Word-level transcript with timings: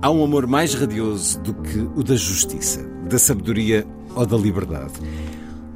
Há 0.00 0.12
um 0.12 0.22
amor 0.22 0.46
mais 0.46 0.74
radioso 0.74 1.40
do 1.40 1.52
que 1.52 1.78
o 1.80 2.04
da 2.04 2.14
justiça, 2.14 2.88
da 3.10 3.18
sabedoria 3.18 3.84
ou 4.14 4.24
da 4.24 4.36
liberdade. 4.36 4.92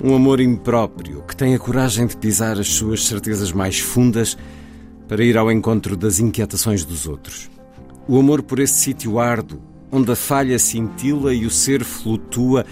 Um 0.00 0.14
amor 0.14 0.40
impróprio 0.40 1.24
que 1.26 1.34
tem 1.34 1.56
a 1.56 1.58
coragem 1.58 2.06
de 2.06 2.16
pisar 2.16 2.56
as 2.56 2.68
suas 2.68 3.04
certezas 3.04 3.50
mais 3.50 3.80
fundas 3.80 4.38
para 5.08 5.24
ir 5.24 5.36
ao 5.36 5.50
encontro 5.50 5.96
das 5.96 6.20
inquietações 6.20 6.84
dos 6.84 7.08
outros. 7.08 7.50
O 8.06 8.16
amor 8.16 8.42
por 8.42 8.60
esse 8.60 8.74
sítio 8.74 9.18
árduo, 9.18 9.60
onde 9.90 10.12
a 10.12 10.16
falha 10.16 10.56
cintila 10.56 11.34
e 11.34 11.44
o 11.44 11.50
ser 11.50 11.82
flutua 11.82 12.64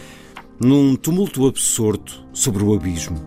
num 0.61 0.95
tumulto 0.95 1.49
absorto 1.49 2.25
sobre 2.33 2.63
o 2.63 2.73
abismo. 2.73 3.21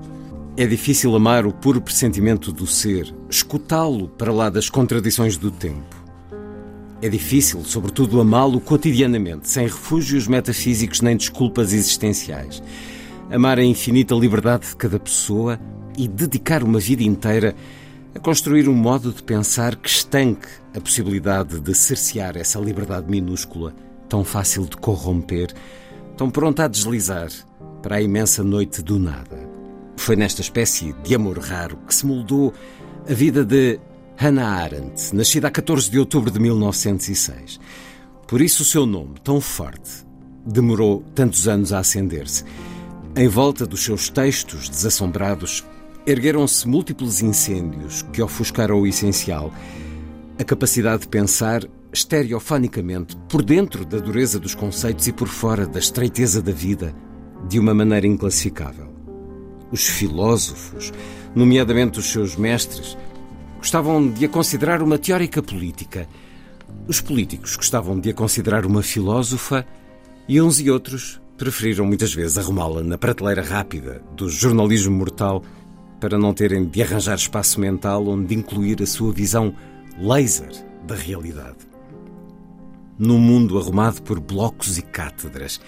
É 0.55 0.65
difícil 0.65 1.13
amar 1.13 1.45
o 1.45 1.51
puro 1.51 1.81
pressentimento 1.81 2.53
do 2.53 2.65
ser, 2.65 3.13
escutá-lo 3.29 4.07
para 4.07 4.31
lá 4.31 4.49
das 4.49 4.69
contradições 4.69 5.35
do 5.35 5.51
tempo. 5.51 6.02
É 7.03 7.09
difícil, 7.09 7.61
sobretudo, 7.65 8.21
amá-lo 8.21 8.61
cotidianamente, 8.61 9.49
sem 9.49 9.65
refúgios 9.65 10.25
metafísicos 10.25 11.01
nem 11.01 11.17
desculpas 11.17 11.73
existenciais. 11.73 12.63
Amar 13.29 13.59
a 13.59 13.63
infinita 13.65 14.15
liberdade 14.15 14.69
de 14.69 14.77
cada 14.77 14.97
pessoa 14.97 15.59
e 15.97 16.07
dedicar 16.07 16.63
uma 16.63 16.79
vida 16.79 17.03
inteira 17.03 17.53
a 18.15 18.19
construir 18.19 18.69
um 18.69 18.73
modo 18.73 19.11
de 19.11 19.21
pensar 19.21 19.75
que 19.75 19.89
estanque 19.89 20.47
a 20.73 20.79
possibilidade 20.79 21.59
de 21.59 21.75
cercear 21.75 22.37
essa 22.37 22.57
liberdade 22.57 23.11
minúscula, 23.11 23.75
tão 24.07 24.23
fácil 24.23 24.63
de 24.65 24.77
corromper, 24.77 25.51
tão 26.15 26.29
pronta 26.29 26.63
a 26.63 26.67
deslizar 26.69 27.27
para 27.81 27.97
a 27.97 28.01
imensa 28.01 28.45
noite 28.45 28.81
do 28.81 28.97
nada. 28.97 29.45
Foi 29.97 30.15
nesta 30.15 30.39
espécie 30.39 30.95
de 31.03 31.13
amor 31.13 31.37
raro 31.37 31.77
que 31.85 31.93
se 31.93 32.05
moldou 32.05 32.53
a 33.09 33.13
vida 33.13 33.43
de 33.43 33.77
Hannah 34.15 34.63
Arendt, 34.63 35.15
nascida 35.15 35.47
a 35.47 35.51
14 35.51 35.89
de 35.89 35.99
outubro 35.99 36.31
de 36.31 36.39
1906. 36.39 37.59
Por 38.27 38.41
isso 38.41 38.63
o 38.63 38.65
seu 38.65 38.85
nome, 38.85 39.15
tão 39.23 39.41
forte, 39.41 40.05
demorou 40.45 41.03
tantos 41.13 41.47
anos 41.47 41.73
a 41.73 41.79
acender-se. 41.79 42.43
Em 43.15 43.27
volta 43.27 43.65
dos 43.65 43.83
seus 43.83 44.09
textos 44.09 44.69
desassombrados, 44.69 45.63
ergueram-se 46.05 46.67
múltiplos 46.67 47.21
incêndios 47.21 48.01
que 48.13 48.21
ofuscaram 48.21 48.79
o 48.79 48.87
essencial, 48.87 49.53
a 50.39 50.43
capacidade 50.43 51.03
de 51.03 51.07
pensar 51.07 51.63
estereofonicamente, 51.93 53.15
por 53.29 53.43
dentro 53.43 53.85
da 53.85 53.99
dureza 53.99 54.39
dos 54.39 54.55
conceitos 54.55 55.07
e 55.07 55.13
por 55.13 55.27
fora 55.27 55.67
da 55.67 55.77
estreiteza 55.77 56.41
da 56.41 56.51
vida, 56.51 56.93
de 57.47 57.59
uma 57.59 57.73
maneira 57.73 58.07
inclassificável. 58.07 58.91
Os 59.71 59.87
filósofos, 59.87 60.91
nomeadamente 61.35 61.99
os 61.99 62.11
seus 62.11 62.35
mestres, 62.35 62.97
gostavam 63.63 64.11
de 64.11 64.25
a 64.25 64.29
considerar 64.29 64.81
uma 64.81 64.97
teórica 64.97 65.41
política. 65.41 66.05
Os 66.85 66.99
políticos 66.99 67.55
gostavam 67.55 67.97
de 67.97 68.09
a 68.09 68.13
considerar 68.13 68.65
uma 68.65 68.83
filósofa 68.83 69.65
e 70.27 70.41
uns 70.41 70.59
e 70.59 70.69
outros 70.69 71.21
preferiram 71.37 71.85
muitas 71.85 72.13
vezes 72.13 72.37
arrumá-la 72.37 72.83
na 72.83 72.97
prateleira 72.97 73.41
rápida 73.41 74.03
do 74.17 74.27
jornalismo 74.27 74.93
mortal 74.93 75.41
para 76.01 76.17
não 76.17 76.33
terem 76.33 76.65
de 76.65 76.81
arranjar 76.81 77.15
espaço 77.15 77.57
mental 77.57 78.05
onde 78.05 78.35
incluir 78.35 78.83
a 78.83 78.85
sua 78.85 79.13
visão 79.13 79.55
laser 79.97 80.51
da 80.85 80.95
realidade. 80.95 81.59
Num 82.99 83.17
mundo 83.17 83.57
arrumado 83.57 84.01
por 84.01 84.19
blocos 84.19 84.77
e 84.77 84.81
cátedras, 84.81 85.61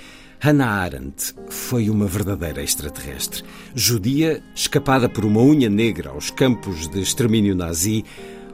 Hannah 0.45 0.83
Arendt 0.83 1.33
foi 1.49 1.89
uma 1.89 2.05
verdadeira 2.05 2.61
extraterrestre. 2.61 3.43
Judia, 3.73 4.43
escapada 4.53 5.09
por 5.09 5.25
uma 5.25 5.41
unha 5.41 5.67
negra 5.67 6.11
aos 6.11 6.29
campos 6.29 6.87
de 6.87 7.01
extermínio 7.01 7.55
nazi, 7.55 8.05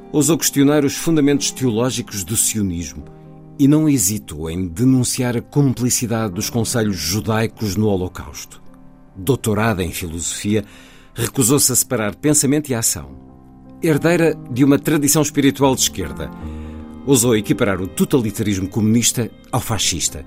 ousou 0.09 0.37
questionar 0.37 0.85
os 0.85 0.95
fundamentos 0.95 1.51
teológicos 1.51 2.23
do 2.23 2.37
sionismo 2.37 3.03
e 3.59 3.67
não 3.67 3.89
hesitou 3.89 4.49
em 4.49 4.69
denunciar 4.69 5.35
a 5.35 5.41
cumplicidade 5.41 6.33
dos 6.33 6.49
conselhos 6.49 6.95
judaicos 6.95 7.75
no 7.75 7.87
Holocausto. 7.87 8.63
Doutorada 9.13 9.83
em 9.83 9.91
filosofia, 9.91 10.63
recusou-se 11.13 11.73
a 11.73 11.75
separar 11.75 12.15
pensamento 12.15 12.69
e 12.69 12.73
ação. 12.73 13.17
Herdeira 13.83 14.33
de 14.49 14.63
uma 14.63 14.79
tradição 14.79 15.21
espiritual 15.21 15.75
de 15.75 15.81
esquerda, 15.81 16.31
ousou 17.05 17.35
equiparar 17.35 17.81
o 17.81 17.87
totalitarismo 17.87 18.69
comunista 18.69 19.29
ao 19.51 19.59
fascista 19.59 20.23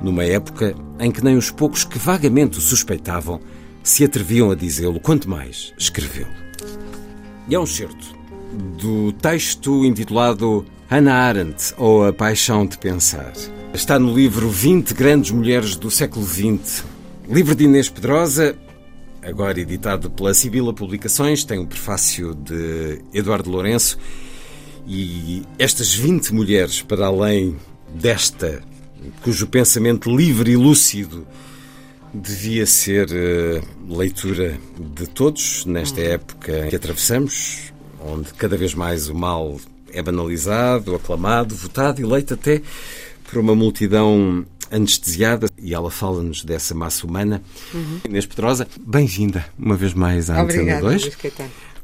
numa 0.00 0.24
época 0.24 0.74
em 0.98 1.10
que 1.10 1.24
nem 1.24 1.36
os 1.36 1.50
poucos 1.50 1.84
que 1.84 1.98
vagamente 1.98 2.58
o 2.58 2.60
suspeitavam 2.60 3.40
se 3.82 4.04
atreviam 4.04 4.50
a 4.50 4.54
dizê-lo, 4.54 5.00
quanto 5.00 5.28
mais 5.28 5.72
escrevê-lo. 5.76 6.30
E 7.48 7.54
é 7.54 7.58
um 7.58 7.66
certo 7.66 8.16
do 8.78 9.12
texto 9.12 9.84
intitulado 9.84 10.64
Hannah 10.88 11.26
Arendt, 11.26 11.74
ou 11.76 12.06
A 12.06 12.12
Paixão 12.12 12.66
de 12.66 12.78
Pensar. 12.78 13.32
Está 13.72 13.98
no 13.98 14.14
livro 14.14 14.48
20 14.48 14.92
Grandes 14.94 15.30
Mulheres 15.30 15.74
do 15.74 15.90
Século 15.90 16.24
XX, 16.24 16.84
livro 17.28 17.54
de 17.54 17.64
Inês 17.64 17.88
Pedrosa, 17.88 18.54
agora 19.22 19.58
editado 19.58 20.10
pela 20.10 20.34
Sibila 20.34 20.74
Publicações, 20.74 21.44
tem 21.44 21.58
um 21.58 21.66
prefácio 21.66 22.34
de 22.34 23.00
Eduardo 23.14 23.50
Lourenço, 23.50 23.98
e 24.86 25.42
estas 25.58 25.94
20 25.94 26.34
mulheres, 26.34 26.82
para 26.82 27.06
além 27.06 27.56
desta 27.94 28.62
cujo 29.22 29.46
pensamento 29.46 30.14
livre 30.14 30.52
e 30.52 30.56
lúcido 30.56 31.26
devia 32.12 32.66
ser 32.66 33.08
uh, 33.08 33.96
leitura 33.96 34.58
de 34.78 35.06
todos 35.06 35.64
nesta 35.64 36.00
uhum. 36.00 36.06
época 36.06 36.66
que 36.68 36.76
atravessamos, 36.76 37.72
onde 38.00 38.32
cada 38.34 38.56
vez 38.56 38.74
mais 38.74 39.08
o 39.08 39.14
mal 39.14 39.58
é 39.90 40.02
banalizado, 40.02 40.94
aclamado, 40.94 41.54
votado, 41.54 42.02
eleito 42.02 42.34
até 42.34 42.60
por 43.24 43.38
uma 43.38 43.54
multidão 43.54 44.44
anestesiada, 44.70 45.48
e 45.58 45.74
ela 45.74 45.90
fala-nos 45.90 46.44
dessa 46.44 46.74
massa 46.74 47.06
humana. 47.06 47.42
Uhum. 47.74 48.00
Inês 48.08 48.26
Pedrosa, 48.26 48.66
bem-vinda 48.80 49.44
uma 49.58 49.76
vez 49.76 49.92
mais 49.92 50.30
à 50.30 50.40
Antena 50.40 50.80
2. 50.80 51.10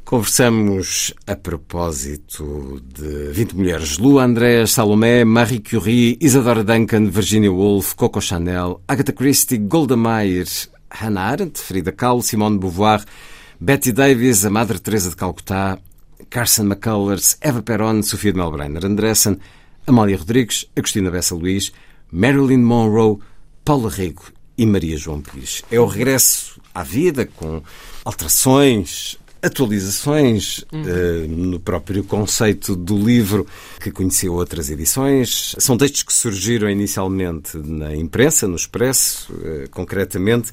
Conversamos 0.09 1.13
a 1.27 1.35
propósito 1.35 2.81
de 2.83 3.31
20 3.31 3.55
mulheres. 3.55 3.99
Lu 3.99 4.17
Andrés, 4.17 4.71
Salomé, 4.71 5.23
Marie 5.23 5.59
Curie, 5.59 6.17
Isadora 6.19 6.63
Duncan, 6.63 7.11
Virginia 7.11 7.51
Woolf, 7.51 7.93
Coco 7.93 8.19
Chanel, 8.19 8.81
Agatha 8.87 9.13
Christie, 9.13 9.59
Golda 9.59 9.95
Meir, 9.95 10.47
Hannah 10.89 11.27
Arendt, 11.27 11.59
Frida 11.59 11.91
Kahlo, 11.91 12.23
Simone 12.23 12.55
de 12.55 12.61
Beauvoir, 12.61 13.05
Betty 13.59 13.91
Davis, 13.91 14.43
a 14.45 14.49
Madre 14.49 14.79
Teresa 14.79 15.11
de 15.11 15.15
Calcutá, 15.15 15.77
Carson 16.27 16.63
McCullers, 16.63 17.37
Eva 17.39 17.61
Perón, 17.61 18.01
Sofia 18.01 18.33
de 18.33 18.39
Melbrenner 18.39 18.83
Andressen, 18.83 19.37
Amália 19.85 20.17
Rodrigues, 20.17 20.65
Agostina 20.75 21.11
Bessa 21.11 21.35
Luís, 21.35 21.71
Marilyn 22.11 22.63
Monroe, 22.63 23.19
Paula 23.63 23.91
Rego 23.91 24.23
e 24.57 24.65
Maria 24.65 24.97
João 24.97 25.21
Pires. 25.21 25.61
É 25.69 25.79
o 25.79 25.85
regresso 25.85 26.59
à 26.73 26.81
vida 26.81 27.27
com 27.27 27.61
alterações, 28.03 29.19
atualizações 29.41 30.65
uhum. 30.71 30.81
uh, 30.81 31.27
no 31.27 31.59
próprio 31.59 32.03
conceito 32.03 32.75
do 32.75 32.97
livro, 32.97 33.47
que 33.81 33.91
conheceu 33.91 34.33
outras 34.33 34.69
edições. 34.69 35.55
São 35.57 35.77
textos 35.77 36.03
que 36.03 36.13
surgiram 36.13 36.69
inicialmente 36.69 37.57
na 37.57 37.95
imprensa, 37.95 38.47
no 38.47 38.55
Expresso, 38.55 39.31
uh, 39.33 39.69
concretamente. 39.71 40.51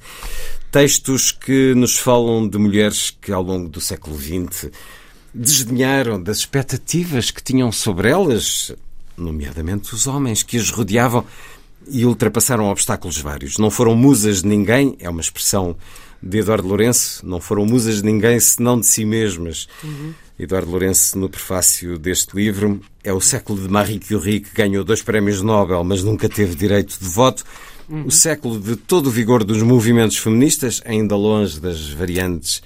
Textos 0.70 1.32
que 1.32 1.74
nos 1.74 1.98
falam 1.98 2.48
de 2.48 2.58
mulheres 2.58 3.10
que, 3.20 3.32
ao 3.32 3.42
longo 3.42 3.68
do 3.68 3.80
século 3.80 4.16
XX, 4.16 4.70
desdenharam 5.32 6.22
das 6.22 6.38
expectativas 6.38 7.30
que 7.30 7.42
tinham 7.42 7.70
sobre 7.70 8.08
elas, 8.08 8.72
nomeadamente 9.16 9.94
os 9.94 10.06
homens 10.06 10.42
que 10.42 10.56
as 10.56 10.70
rodeavam 10.70 11.24
e 11.88 12.04
ultrapassaram 12.04 12.68
obstáculos 12.68 13.18
vários. 13.18 13.58
Não 13.58 13.70
foram 13.70 13.94
musas 13.94 14.42
de 14.42 14.48
ninguém, 14.48 14.96
é 14.98 15.08
uma 15.08 15.20
expressão 15.20 15.76
de 16.22 16.38
Eduardo 16.38 16.68
Lourenço. 16.68 17.26
Não 17.26 17.40
foram 17.40 17.64
musas 17.64 17.96
de 17.96 18.04
ninguém 18.04 18.38
senão 18.40 18.78
de 18.78 18.86
si 18.86 19.04
mesmas. 19.04 19.68
Uhum. 19.82 20.12
Eduardo 20.38 20.70
Lourenço, 20.70 21.18
no 21.18 21.28
prefácio 21.28 21.98
deste 21.98 22.36
livro, 22.36 22.80
é 23.02 23.12
o 23.12 23.20
século 23.20 23.60
de 23.60 23.68
Marie 23.68 24.00
Curie 24.00 24.40
que 24.40 24.54
ganhou 24.54 24.84
dois 24.84 25.02
prémios 25.02 25.40
Nobel, 25.40 25.82
mas 25.82 26.02
nunca 26.02 26.28
teve 26.28 26.54
direito 26.54 26.98
de 26.98 27.06
voto. 27.06 27.44
Uhum. 27.88 28.06
O 28.06 28.10
século 28.10 28.60
de 28.60 28.76
todo 28.76 29.06
o 29.06 29.10
vigor 29.10 29.44
dos 29.44 29.62
movimentos 29.62 30.18
feministas, 30.18 30.82
ainda 30.84 31.16
longe 31.16 31.60
das 31.60 31.88
variantes 31.88 32.62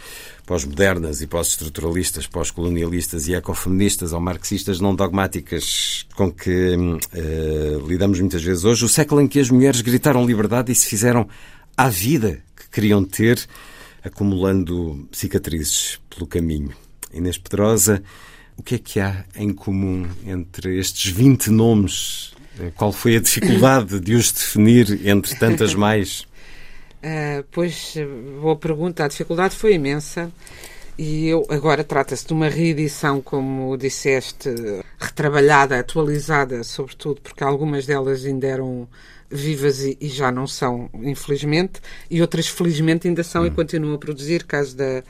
pós-modernas 0.50 1.22
e 1.22 1.28
pós-estruturalistas, 1.28 2.26
pós-colonialistas 2.26 3.28
e 3.28 3.34
ecofeministas 3.34 4.12
ou 4.12 4.20
marxistas 4.20 4.80
não 4.80 4.96
dogmáticas 4.96 6.04
com 6.16 6.32
que 6.32 6.74
uh, 6.74 7.86
lidamos 7.86 8.18
muitas 8.18 8.42
vezes 8.42 8.64
hoje. 8.64 8.84
O 8.84 8.88
século 8.88 9.20
em 9.20 9.28
que 9.28 9.38
as 9.38 9.48
mulheres 9.48 9.80
gritaram 9.80 10.26
liberdade 10.26 10.72
e 10.72 10.74
se 10.74 10.88
fizeram 10.88 11.28
à 11.76 11.88
vida 11.88 12.42
queriam 12.70 13.04
ter, 13.04 13.46
acumulando 14.02 15.08
cicatrizes 15.12 16.00
pelo 16.08 16.26
caminho. 16.26 16.72
Inês 17.12 17.38
Pedrosa, 17.38 18.02
o 18.56 18.62
que 18.62 18.76
é 18.76 18.78
que 18.78 19.00
há 19.00 19.24
em 19.34 19.52
comum 19.52 20.08
entre 20.26 20.78
estes 20.78 21.10
20 21.10 21.50
nomes? 21.50 22.32
Qual 22.76 22.92
foi 22.92 23.16
a 23.16 23.20
dificuldade 23.20 23.98
de 24.00 24.14
os 24.14 24.30
definir 24.30 25.06
entre 25.08 25.34
tantas 25.38 25.74
mais? 25.74 26.26
Uh, 27.02 27.42
pois, 27.50 27.94
boa 28.40 28.56
pergunta. 28.56 29.04
A 29.04 29.08
dificuldade 29.08 29.56
foi 29.56 29.74
imensa. 29.74 30.30
E 30.98 31.28
eu, 31.28 31.46
agora 31.48 31.82
trata-se 31.82 32.26
de 32.26 32.34
uma 32.34 32.50
reedição, 32.50 33.22
como 33.22 33.74
disseste, 33.78 34.50
retrabalhada, 34.98 35.78
atualizada, 35.78 36.62
sobretudo 36.62 37.22
porque 37.22 37.42
algumas 37.42 37.86
delas 37.86 38.26
ainda 38.26 38.46
eram 38.46 38.86
vivas 39.30 39.82
e, 39.82 39.96
e 40.00 40.08
já 40.08 40.32
não 40.32 40.46
são, 40.46 40.90
infelizmente, 40.94 41.80
e 42.10 42.20
outras, 42.20 42.48
felizmente, 42.48 43.06
ainda 43.06 43.22
são 43.22 43.42
hum. 43.42 43.46
e 43.46 43.50
continuam 43.50 43.94
a 43.94 43.98
produzir, 43.98 44.44
caso 44.44 44.76
da, 44.76 45.02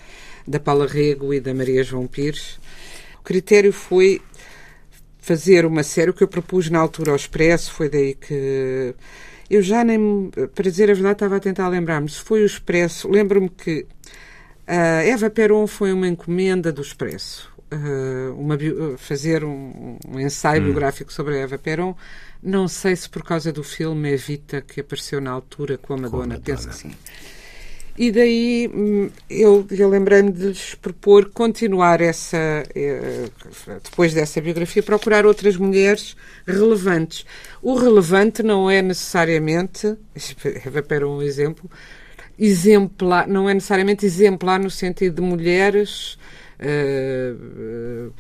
da 0.47 0.61
Paula 0.61 0.87
Rego 0.87 1.33
e 1.33 1.41
da 1.41 1.55
Maria 1.55 1.83
João 1.83 2.07
Pires. 2.07 2.59
O 3.19 3.23
critério 3.23 3.73
foi 3.73 4.21
fazer 5.19 5.65
uma 5.65 5.83
série, 5.83 6.11
o 6.11 6.15
que 6.15 6.23
eu 6.23 6.29
propus 6.29 6.69
na 6.71 6.79
altura 6.79 7.11
ao 7.11 7.17
Expresso, 7.17 7.73
foi 7.73 7.89
daí 7.89 8.15
que 8.15 8.95
eu 9.49 9.63
já 9.63 9.83
nem, 9.83 10.31
para 10.55 10.71
dizer 10.71 10.91
a 10.91 10.95
verdade, 10.95 11.15
estava 11.15 11.37
a 11.37 11.41
tentar 11.41 11.69
lembrar-me 11.69 12.09
se 12.09 12.21
foi 12.21 12.43
o 12.43 12.47
Expresso. 12.47 13.09
Lembro-me 13.09 13.49
que 13.49 13.87
a 14.67 15.03
Eva 15.03 15.29
Peron 15.29 15.67
foi 15.67 15.93
uma 15.93 16.07
encomenda 16.07 16.73
do 16.73 16.81
Expresso. 16.81 17.51
Uh, 17.73 18.35
uma, 18.35 18.57
fazer 18.97 19.45
um, 19.45 19.99
um 20.09 20.21
ensaio 20.21 20.63
hum. 20.63 20.67
biográfico 20.67 21.13
sobre 21.13 21.35
a 21.35 21.39
Eva 21.39 21.59
Peron. 21.59 21.97
Não 22.43 22.69
sei 22.69 22.97
se 22.97 23.09
por 23.09 23.23
causa 23.23 23.53
do 23.53 23.63
filme 23.63 24.11
Evita 24.11 24.61
que 24.61 24.81
apareceu 24.81 25.21
na 25.21 25.31
altura 25.31 25.77
com 25.77 25.95
a 25.95 25.97
Madonna, 25.97 26.35
com 26.35 26.41
a 26.41 26.45
penso 26.45 26.69
que 26.69 26.75
sim. 26.75 26.93
E 27.99 28.11
daí 28.11 28.71
hum, 28.73 29.11
eu, 29.29 29.67
eu 29.71 29.89
lembrei-me 29.89 30.33
de 30.33 30.47
lhes 30.47 30.75
propor 30.75 31.31
continuar 31.31 32.01
essa, 32.01 32.65
eh, 32.75 33.29
depois 33.85 34.15
dessa 34.15 34.41
biografia, 34.41 34.83
procurar 34.83 35.27
outras 35.27 35.57
mulheres 35.57 36.17
relevantes. 36.47 37.27
O 37.61 37.75
relevante 37.75 38.43
não 38.43 38.71
é 38.71 38.81
necessariamente, 38.81 39.97
para 40.89 41.07
um 41.07 41.21
exemplo, 41.21 41.71
exemplar, 42.39 43.29
não 43.29 43.51
é 43.51 43.53
necessariamente 43.55 44.07
exemplar 44.07 44.59
no 44.59 44.71
sentido 44.71 45.17
de 45.17 45.21
mulheres 45.21 46.17
uh, 46.59 48.13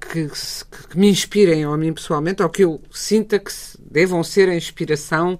que, 0.00 0.28
que, 0.28 0.98
me 0.98 1.08
inspirem 1.08 1.64
a 1.64 1.76
mim 1.76 1.92
pessoalmente, 1.92 2.42
ou 2.42 2.48
que 2.48 2.64
eu 2.64 2.80
sinta 2.90 3.38
que 3.38 3.52
devam 3.90 4.22
ser 4.22 4.48
a 4.48 4.54
inspiração 4.54 5.38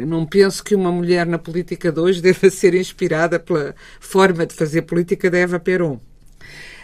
eu 0.00 0.06
não 0.06 0.24
penso 0.24 0.64
que 0.64 0.74
uma 0.74 0.90
mulher 0.90 1.26
na 1.26 1.38
política 1.38 1.92
de 1.92 2.00
hoje 2.00 2.22
deva 2.22 2.48
ser 2.48 2.74
inspirada 2.74 3.38
pela 3.38 3.74
forma 4.00 4.46
de 4.46 4.54
fazer 4.54 4.82
política 4.82 5.30
da 5.30 5.36
Eva 5.36 5.60
Peron. 5.60 6.00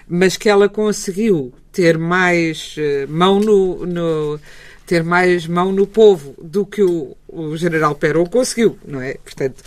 Mas 0.06 0.36
que 0.36 0.48
ela 0.50 0.68
conseguiu 0.68 1.52
ter 1.72 1.96
mais 1.96 2.76
uh, 2.76 3.10
mão 3.10 3.40
no, 3.40 3.86
no, 3.86 4.40
ter 4.84 5.02
mais 5.02 5.46
mão 5.46 5.72
no 5.72 5.86
povo 5.86 6.34
do 6.40 6.66
que 6.66 6.82
o, 6.82 7.16
o 7.26 7.56
general 7.56 7.94
Peron 7.94 8.26
conseguiu, 8.26 8.78
não 8.86 9.00
é? 9.00 9.14
Portanto, 9.14 9.62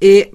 é, 0.00 0.30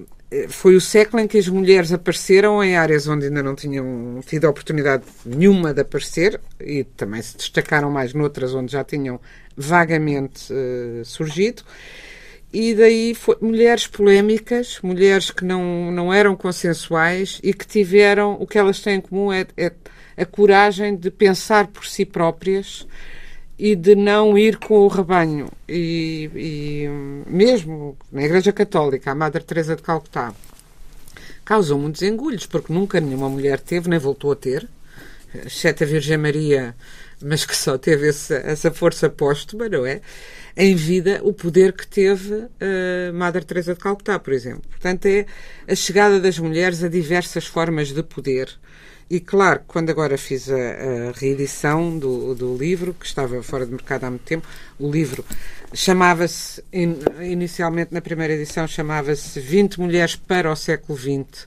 foi 0.48 0.74
o 0.74 0.80
século 0.80 1.22
em 1.22 1.28
que 1.28 1.38
as 1.38 1.48
mulheres 1.48 1.92
apareceram 1.92 2.62
em 2.62 2.76
áreas 2.76 3.06
onde 3.06 3.26
ainda 3.26 3.42
não 3.42 3.54
tinham 3.54 4.20
tido 4.26 4.48
oportunidade 4.48 5.04
nenhuma 5.24 5.72
de 5.72 5.82
aparecer 5.82 6.40
e 6.60 6.82
também 6.82 7.22
se 7.22 7.36
destacaram 7.36 7.90
mais 7.90 8.12
noutras 8.12 8.52
onde 8.52 8.72
já 8.72 8.82
tinham 8.82 9.20
vagamente 9.56 10.52
uh, 10.52 11.04
surgido. 11.04 11.62
E 12.52 12.74
daí 12.74 13.14
foi, 13.14 13.36
mulheres 13.40 13.86
polémicas, 13.86 14.80
mulheres 14.82 15.30
que 15.30 15.44
não, 15.44 15.92
não 15.92 16.12
eram 16.12 16.34
consensuais 16.34 17.40
e 17.42 17.52
que 17.52 17.66
tiveram, 17.66 18.36
o 18.40 18.46
que 18.46 18.58
elas 18.58 18.80
têm 18.80 18.96
em 18.96 19.00
comum 19.00 19.32
é, 19.32 19.46
é 19.56 19.72
a 20.16 20.24
coragem 20.24 20.96
de 20.96 21.10
pensar 21.10 21.68
por 21.68 21.86
si 21.86 22.04
próprias 22.04 22.86
e 23.58 23.74
de 23.74 23.94
não 23.94 24.36
ir 24.36 24.58
com 24.58 24.80
o 24.80 24.88
rebanho. 24.88 25.50
E, 25.68 26.30
e 26.34 26.88
mesmo 27.30 27.96
na 28.12 28.22
Igreja 28.22 28.52
Católica, 28.52 29.10
a 29.10 29.14
Madre 29.14 29.42
Teresa 29.42 29.76
de 29.76 29.82
Calcutá 29.82 30.34
causou 31.44 31.78
muitos 31.78 32.02
engulhos, 32.02 32.46
porque 32.46 32.72
nunca 32.72 33.00
nenhuma 33.00 33.28
mulher 33.28 33.60
teve, 33.60 33.88
nem 33.88 33.98
voltou 33.98 34.32
a 34.32 34.36
ter, 34.36 34.68
exceto 35.44 35.84
a 35.84 35.86
Virgem 35.86 36.18
Maria, 36.18 36.74
mas 37.22 37.46
que 37.46 37.56
só 37.56 37.78
teve 37.78 38.08
essa, 38.08 38.34
essa 38.34 38.70
força 38.70 39.08
póstuma, 39.08 39.68
não 39.68 39.86
é? 39.86 40.00
em 40.56 40.74
vida 40.74 41.20
o 41.22 41.32
poder 41.32 41.72
que 41.72 41.86
teve 41.86 42.34
uh, 42.34 43.12
Madre 43.12 43.44
Teresa 43.44 43.74
de 43.74 43.80
Calcutá, 43.80 44.18
por 44.18 44.32
exemplo. 44.32 44.62
Portanto, 44.70 45.04
é 45.04 45.26
a 45.68 45.74
chegada 45.74 46.18
das 46.18 46.38
mulheres 46.38 46.82
a 46.82 46.88
diversas 46.88 47.46
formas 47.46 47.92
de 47.92 48.02
poder. 48.02 48.48
E 49.08 49.20
claro, 49.20 49.60
quando 49.68 49.90
agora 49.90 50.18
fiz 50.18 50.50
a, 50.50 50.54
a 50.54 51.12
reedição 51.14 51.96
do, 51.96 52.34
do, 52.34 52.56
livro, 52.56 52.92
que 52.92 53.06
estava 53.06 53.40
fora 53.42 53.64
de 53.64 53.70
mercado 53.70 54.04
há 54.04 54.10
muito 54.10 54.24
tempo, 54.24 54.46
o 54.80 54.90
livro 54.90 55.24
chamava-se, 55.72 56.62
in, 56.72 56.96
inicialmente 57.22 57.94
na 57.94 58.00
primeira 58.00 58.34
edição, 58.34 58.66
chamava-se 58.66 59.38
20 59.38 59.78
Mulheres 59.78 60.16
para 60.16 60.50
o 60.50 60.56
século 60.56 60.98
XX, 60.98 61.46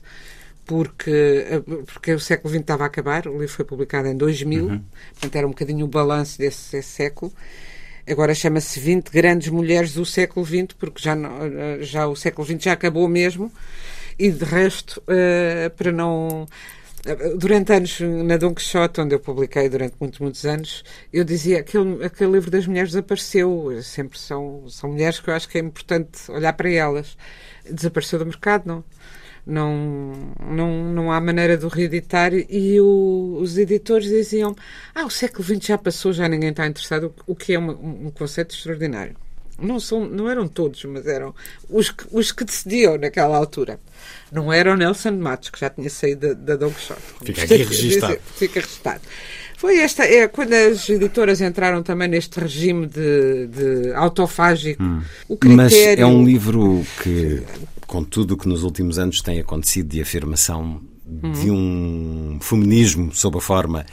porque, 0.64 1.10
eh, 1.50 1.60
porque 1.84 2.14
o 2.14 2.20
século 2.20 2.48
XX 2.48 2.62
estava 2.62 2.84
a 2.84 2.86
acabar, 2.86 3.26
o 3.26 3.32
livro 3.32 3.54
foi 3.54 3.64
publicado 3.66 4.08
em 4.08 4.16
2000, 4.16 4.64
uhum. 4.64 4.82
portanto 5.12 5.36
era 5.36 5.46
um 5.46 5.50
bocadinho 5.50 5.84
o 5.84 5.88
balanço 5.88 6.38
desse, 6.38 6.72
desse 6.72 6.88
século. 6.88 7.30
Agora 8.08 8.34
chama-se 8.34 8.80
20 8.80 9.10
Grandes 9.10 9.48
Mulheres 9.48 9.92
do 9.92 10.06
século 10.06 10.44
XX, 10.46 10.72
porque 10.78 11.00
já, 11.00 11.14
já 11.80 12.06
o 12.06 12.16
século 12.16 12.46
XX 12.46 12.64
já 12.64 12.72
acabou 12.72 13.06
mesmo. 13.06 13.52
E 14.18 14.30
de 14.30 14.44
resto, 14.44 15.02
uh, 15.02 15.70
para 15.76 15.92
não. 15.92 16.46
Durante 17.38 17.72
anos, 17.72 17.98
na 18.00 18.36
Don 18.36 18.54
Quixote, 18.54 19.00
onde 19.00 19.14
eu 19.14 19.20
publiquei 19.20 19.68
durante 19.68 19.96
muitos, 19.98 20.18
muitos 20.20 20.44
anos, 20.44 20.84
eu 21.12 21.24
dizia 21.24 21.62
que 21.62 21.78
aquele, 21.78 22.04
aquele 22.04 22.32
livro 22.32 22.50
das 22.50 22.66
mulheres 22.66 22.90
desapareceu. 22.90 23.70
Sempre 23.82 24.18
são, 24.18 24.68
são 24.68 24.90
mulheres 24.90 25.18
que 25.18 25.30
eu 25.30 25.34
acho 25.34 25.48
que 25.48 25.58
é 25.58 25.60
importante 25.62 26.30
olhar 26.30 26.52
para 26.52 26.70
elas. 26.70 27.16
Desapareceu 27.70 28.18
do 28.18 28.26
mercado, 28.26 28.64
não? 28.66 28.84
não, 29.46 30.34
não, 30.40 30.84
não 30.92 31.12
há 31.12 31.20
maneira 31.20 31.56
de 31.56 31.64
o 31.64 31.68
reeditar 31.68 32.32
e 32.34 32.80
o, 32.80 33.38
os 33.40 33.58
editores 33.58 34.08
diziam 34.08 34.54
ah, 34.94 35.04
o 35.04 35.10
século 35.10 35.42
XX 35.44 35.66
já 35.66 35.78
passou, 35.78 36.12
já 36.12 36.28
ninguém 36.28 36.50
está 36.50 36.66
interessado, 36.66 37.14
o 37.26 37.34
que 37.34 37.54
é 37.54 37.58
um 37.58 38.10
conceito 38.10 38.54
extraordinário. 38.54 39.16
Não, 39.60 39.78
são, 39.78 40.06
não 40.06 40.28
eram 40.28 40.48
todos, 40.48 40.84
mas 40.84 41.06
eram 41.06 41.34
os 41.68 41.90
que, 41.90 42.04
os 42.10 42.32
que 42.32 42.44
decidiam 42.44 42.98
naquela 42.98 43.36
altura. 43.36 43.78
Não 44.32 44.52
era 44.52 44.72
o 44.72 44.76
Nelson 44.76 45.12
Matos, 45.12 45.50
que 45.50 45.60
já 45.60 45.70
tinha 45.70 45.90
saído 45.90 46.28
da, 46.28 46.34
da 46.34 46.56
Don 46.56 46.70
Quixote. 46.70 47.00
Fica 47.24 47.42
aqui 47.42 47.56
registado. 47.56 48.18
Fica 48.36 48.60
registado. 48.60 49.00
Foi 49.56 49.78
esta, 49.78 50.04
é, 50.04 50.26
quando 50.26 50.54
as 50.54 50.88
editoras 50.88 51.40
entraram 51.42 51.82
também 51.82 52.08
neste 52.08 52.40
regime 52.40 52.86
de, 52.86 53.46
de 53.48 53.92
autofágico, 53.92 54.82
hum. 54.82 55.02
o 55.28 55.36
critério... 55.36 55.56
Mas 55.56 55.98
é 55.98 56.06
um 56.06 56.24
livro 56.24 56.82
que 57.02 57.42
com 57.86 58.04
tudo 58.04 58.34
o 58.34 58.36
que 58.36 58.48
nos 58.48 58.62
últimos 58.62 58.98
anos 58.98 59.20
tem 59.20 59.40
acontecido 59.40 59.88
de 59.88 60.00
afirmação 60.00 60.80
uhum. 61.04 61.32
de 61.32 61.50
um 61.50 62.38
feminismo 62.40 63.12
sob 63.12 63.38
a 63.38 63.40
forma 63.40 63.84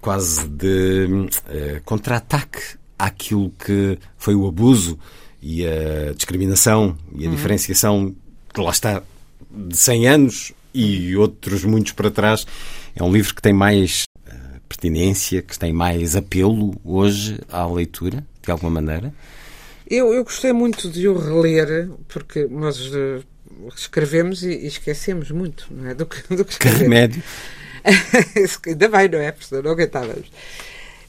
quase 0.00 0.46
de 0.48 1.06
uh, 1.06 1.80
contra-ataque 1.84 2.77
àquilo 2.98 3.52
que 3.58 3.98
foi 4.16 4.34
o 4.34 4.46
abuso 4.46 4.98
e 5.40 5.64
a 5.66 6.12
discriminação 6.14 6.96
e 7.14 7.24
a 7.24 7.28
uhum. 7.28 7.34
diferenciação 7.34 8.14
que 8.52 8.60
lá 8.60 8.70
está 8.70 9.02
de 9.50 9.76
100 9.76 10.08
anos 10.08 10.52
e 10.74 11.16
outros 11.16 11.64
muitos 11.64 11.92
para 11.92 12.10
trás. 12.10 12.46
É 12.94 13.02
um 13.02 13.12
livro 13.12 13.34
que 13.34 13.42
tem 13.42 13.52
mais 13.52 14.04
uh, 14.26 14.60
pertinência, 14.68 15.42
que 15.42 15.58
tem 15.58 15.72
mais 15.72 16.16
apelo 16.16 16.74
hoje 16.84 17.38
à 17.50 17.66
leitura, 17.66 18.24
de 18.42 18.50
alguma 18.50 18.70
maneira. 18.70 19.12
Eu, 19.88 20.12
eu 20.12 20.24
gostei 20.24 20.52
muito 20.52 20.90
de 20.90 21.08
o 21.08 21.16
reler, 21.16 21.88
porque 22.08 22.46
nós 22.50 22.78
uh, 22.88 23.24
escrevemos 23.74 24.42
e, 24.42 24.50
e, 24.50 24.66
esquecemos 24.66 25.30
muito, 25.30 25.66
não 25.70 25.88
é? 25.88 25.94
Do 25.94 26.04
que, 26.04 26.34
do 26.34 26.44
que 26.44 26.52
escrevemos. 26.52 26.78
Que 26.78 26.84
remédio. 26.84 27.22
Ainda 28.66 28.88
bem, 28.88 29.08
não 29.08 29.18
é? 29.18 29.32
Porque 29.32 29.62
não 29.62 29.70
aguentávamos. 29.70 30.30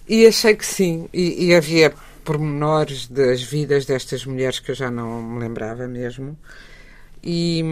E 0.09 0.25
achei 0.25 0.55
que 0.55 0.65
sim, 0.65 1.07
e, 1.13 1.45
e 1.45 1.55
havia 1.55 1.93
pormenores 2.25 3.05
das 3.05 3.43
vidas 3.43 3.85
destas 3.85 4.25
mulheres 4.25 4.59
que 4.59 4.71
eu 4.71 4.75
já 4.75 4.89
não 4.89 5.21
me 5.21 5.39
lembrava 5.39 5.87
mesmo. 5.87 6.35
E, 7.23 7.63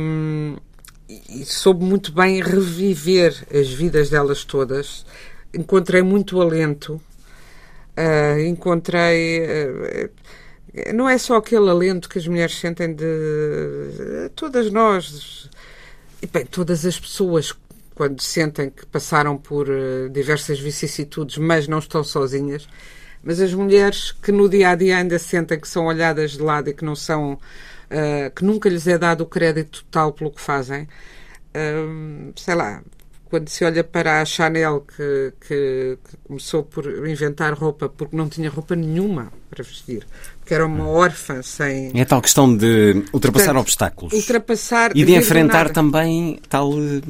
e 1.10 1.44
soube 1.46 1.84
muito 1.84 2.12
bem 2.12 2.39
reviver 2.39 3.34
as 3.51 3.70
vidas 3.70 4.12
delas 4.12 4.44
todas. 4.44 5.03
Encontrei 5.51 6.03
muito 6.03 6.39
alento. 6.39 7.01
Uh, 7.98 8.39
encontrei. 8.46 9.41
Uh, 9.41 10.94
não 10.94 11.10
é 11.10 11.17
só 11.17 11.38
aquele 11.38 11.72
alento 11.72 12.08
que 12.08 12.20
as 12.20 12.27
mulheres 12.27 12.56
sentem 12.60 12.94
de. 12.94 14.29
Todas 14.36 14.72
nós, 14.72 15.50
e 16.22 16.27
bem, 16.27 16.46
todas 16.46 16.86
as 16.86 17.00
pessoas, 17.00 17.51
quando 17.97 18.21
sentem 18.21 18.69
que 18.69 18.85
passaram 18.85 19.35
por 19.35 19.67
uh, 19.67 20.07
diversas 20.11 20.59
vicissitudes, 20.59 21.35
mas 21.39 21.67
não 21.67 21.79
estão 21.79 22.03
sozinhas. 22.03 22.69
Mas 23.23 23.41
as 23.41 23.51
mulheres 23.51 24.11
que 24.11 24.31
no 24.31 24.47
dia 24.47 24.69
a 24.69 24.75
dia 24.75 24.97
ainda 24.97 25.17
sentem 25.17 25.59
que 25.59 25.67
são 25.67 25.87
olhadas 25.87 26.33
de 26.33 26.41
lado 26.41 26.69
e 26.69 26.75
que 26.75 26.85
não 26.85 26.95
são 26.95 27.33
uh, 27.33 28.35
que 28.35 28.45
nunca 28.45 28.69
lhes 28.69 28.85
é 28.85 28.99
dado 28.99 29.21
o 29.21 29.25
crédito 29.25 29.83
total 29.85 30.13
pelo 30.13 30.29
que 30.29 30.39
fazem. 30.39 30.83
Uh, 31.55 32.31
sei 32.35 32.53
lá, 32.53 32.83
quando 33.25 33.49
se 33.49 33.65
olha 33.65 33.83
para 33.83 34.21
a 34.21 34.25
Chanel, 34.25 34.85
que, 34.95 35.33
que, 35.41 35.97
que, 36.07 36.17
começou 36.27 36.63
por 36.63 36.85
inventar 37.07 37.51
roupa 37.55 37.89
porque 37.89 38.15
não 38.15 38.29
tinha 38.29 38.47
roupa 38.47 38.75
nenhuma 38.75 39.33
para 39.49 39.63
vestir, 39.63 40.05
porque 40.39 40.53
era 40.53 40.67
uma 40.67 40.87
órfã 40.87 41.41
sem. 41.41 41.91
É 41.99 42.05
tal 42.05 42.21
questão 42.21 42.55
de 42.55 43.03
ultrapassar 43.11 43.47
Portanto, 43.47 43.61
obstáculos. 43.61 44.13
Ultrapassar. 44.13 44.91
E 44.95 45.03
de 45.03 45.15
enfrentar 45.15 45.71
também 45.71 46.39
tal 46.47 46.71
eh, 46.73 47.01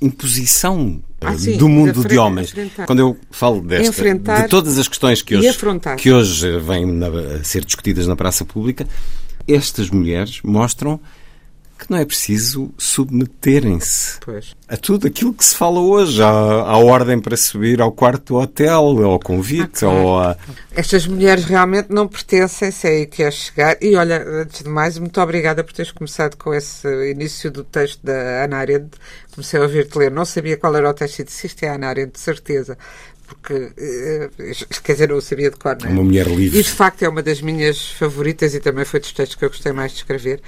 imposição 0.00 1.02
ah, 1.20 1.32
eh, 1.32 1.38
sim, 1.38 1.56
do 1.56 1.68
mundo 1.68 2.02
de, 2.02 2.08
de 2.08 2.18
homens. 2.18 2.50
Enfrentar. 2.50 2.86
Quando 2.86 2.98
eu 3.00 3.16
falo 3.30 3.60
desta, 3.60 3.88
enfrentar 3.88 4.42
de 4.42 4.48
todas 4.48 4.78
as 4.78 4.88
questões 4.88 5.22
que 5.22 5.36
hoje, 5.36 5.58
que 5.98 6.12
hoje 6.12 6.58
vêm 6.58 6.86
na, 6.86 7.08
a 7.08 7.44
ser 7.44 7.64
discutidas 7.64 8.06
na 8.06 8.16
praça 8.16 8.44
pública, 8.44 8.86
estas 9.46 9.90
mulheres 9.90 10.40
mostram 10.42 11.00
que 11.78 11.90
não 11.90 11.98
é 11.98 12.04
preciso 12.04 12.72
submeterem-se 12.78 14.18
a 14.68 14.76
tudo 14.76 15.06
aquilo 15.06 15.32
que 15.32 15.44
se 15.44 15.54
fala 15.54 15.78
hoje, 15.78 16.22
à, 16.22 16.26
à, 16.26 16.78
ordem 16.78 17.20
para 17.20 17.36
subir 17.36 17.80
ao 17.80 17.92
quarto 17.92 18.34
do 18.34 18.40
hotel, 18.40 19.04
ao 19.04 19.20
convite, 19.20 19.84
ah, 19.84 19.90
claro. 19.90 20.18
a... 20.20 20.36
Estas 20.74 21.06
mulheres 21.06 21.44
realmente 21.44 21.88
não 21.90 22.08
pertencem, 22.08 22.70
se 22.70 22.88
é 22.88 22.90
aí 22.90 23.06
que 23.06 23.22
é 23.22 23.30
chegar. 23.30 23.76
E 23.80 23.94
olha, 23.94 24.22
antes 24.26 24.62
de 24.62 24.68
mais, 24.68 24.98
muito 24.98 25.20
obrigada 25.20 25.62
por 25.62 25.72
teres 25.72 25.92
começado 25.92 26.36
com 26.36 26.52
esse 26.52 26.88
início 27.10 27.50
do 27.50 27.62
texto 27.62 28.00
da 28.02 28.44
Ana 28.44 28.56
Arendt. 28.56 28.90
Comecei 29.34 29.60
a 29.60 29.62
ouvir-te 29.62 29.98
ler, 29.98 30.10
não 30.10 30.24
sabia 30.24 30.56
qual 30.56 30.74
era 30.74 30.88
o 30.88 30.94
texto 30.94 31.20
e 31.20 31.24
disse 31.24 31.46
isto 31.46 31.62
é 31.62 31.68
Ana 31.68 31.88
Arendt, 31.88 32.12
de 32.12 32.20
certeza 32.20 32.76
porque, 33.26 33.72
eh, 33.76 34.30
quer 34.84 34.92
dizer, 34.92 35.10
eu 35.10 35.20
sabia 35.20 35.50
de 35.50 35.56
cor, 35.56 35.76
não 35.80 35.88
é? 35.88 35.92
Uma 35.92 36.04
mulher 36.04 36.26
livre. 36.28 36.58
E 36.58 36.62
de 36.62 36.70
facto 36.70 37.02
é 37.02 37.08
uma 37.08 37.22
das 37.22 37.40
minhas 37.40 37.90
favoritas 37.90 38.54
e 38.54 38.60
também 38.60 38.84
foi 38.84 39.00
dos 39.00 39.12
textos 39.12 39.36
que 39.36 39.44
eu 39.44 39.48
gostei 39.48 39.72
mais 39.72 39.90
de 39.90 39.98
escrever. 39.98 40.40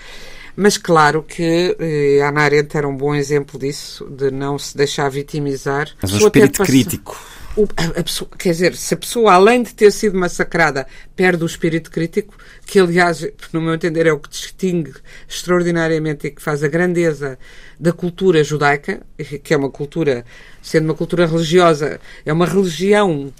Mas 0.60 0.76
claro 0.76 1.22
que 1.22 1.76
eh, 1.78 2.20
Ana 2.20 2.40
Arendt 2.40 2.76
era 2.76 2.88
um 2.88 2.96
bom 2.96 3.14
exemplo 3.14 3.60
disso, 3.60 4.04
de 4.10 4.28
não 4.32 4.58
se 4.58 4.76
deixar 4.76 5.08
vitimizar. 5.08 5.88
Mas 6.02 6.14
um 6.14 6.18
espírito 6.18 6.64
crítico. 6.64 7.16
O, 7.56 7.68
a, 7.76 8.00
a 8.00 8.02
pessoa, 8.02 8.28
quer 8.36 8.50
dizer, 8.50 8.74
se 8.74 8.92
a 8.92 8.96
pessoa, 8.96 9.34
além 9.34 9.62
de 9.62 9.72
ter 9.72 9.92
sido 9.92 10.18
massacrada, 10.18 10.84
perde 11.14 11.44
o 11.44 11.46
espírito 11.46 11.92
crítico, 11.92 12.36
que 12.66 12.80
aliás, 12.80 13.24
no 13.52 13.60
meu 13.60 13.72
entender, 13.72 14.08
é 14.08 14.12
o 14.12 14.18
que 14.18 14.30
distingue 14.30 14.94
extraordinariamente 15.28 16.26
e 16.26 16.30
que 16.32 16.42
faz 16.42 16.64
a 16.64 16.68
grandeza 16.68 17.38
da 17.78 17.92
cultura 17.92 18.42
judaica, 18.42 19.00
que 19.44 19.54
é 19.54 19.56
uma 19.56 19.70
cultura, 19.70 20.24
sendo 20.60 20.86
uma 20.86 20.94
cultura 20.94 21.24
religiosa, 21.24 22.00
é 22.26 22.32
uma 22.32 22.46
religião 22.46 23.32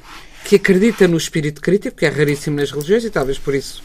que 0.44 0.54
acredita 0.54 1.08
no 1.08 1.16
espírito 1.16 1.60
crítico, 1.60 1.96
que 1.96 2.06
é 2.06 2.10
raríssimo 2.10 2.54
nas 2.54 2.70
religiões 2.70 3.04
e 3.04 3.10
talvez 3.10 3.40
por 3.40 3.56
isso 3.56 3.82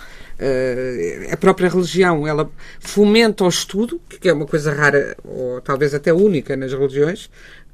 a 1.32 1.38
própria 1.38 1.70
religião 1.70 2.28
ela 2.28 2.50
fomenta 2.80 3.44
o 3.44 3.50
estudo, 3.50 4.02
que 4.20 4.28
é 4.28 4.34
uma 4.34 4.46
coisa 4.46 4.74
rara 4.74 5.16
ou 5.24 5.62
talvez 5.62 5.94
até 5.94 6.12
única 6.12 6.56
nas 6.56 6.74
religiões, 6.74 7.30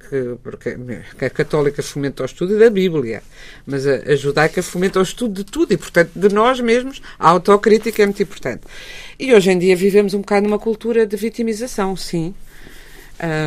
que, 0.10 0.38
porque 0.44 0.78
a 1.24 1.30
católica 1.30 1.82
fomenta 1.82 2.24
o 2.24 2.26
estudo 2.26 2.58
da 2.58 2.70
Bíblia, 2.70 3.22
mas 3.66 3.86
a, 3.88 3.96
a, 3.96 4.16
judaica 4.16 4.62
fomenta 4.64 5.00
o 5.00 5.04
estudo 5.04 5.34
de 5.36 5.44
tudo 5.44 5.74
e, 5.74 5.78
portanto, 5.78 6.12
de 6.16 6.30
nós 6.30 6.60
mesmos, 6.60 7.02
a 7.18 7.30
autocrítica 7.30 8.04
é 8.04 8.06
muito 8.06 8.24
importante. 8.24 8.62
E 9.18 9.34
hoje 9.34 9.52
em 9.52 9.60
dia 9.60 9.76
vivemos 9.76 10.14
um 10.14 10.20
bocado 10.20 10.46
numa 10.46 10.60
cultura 10.60 11.06
de 11.06 11.16
vitimização, 11.16 11.96
sim, 11.96 12.34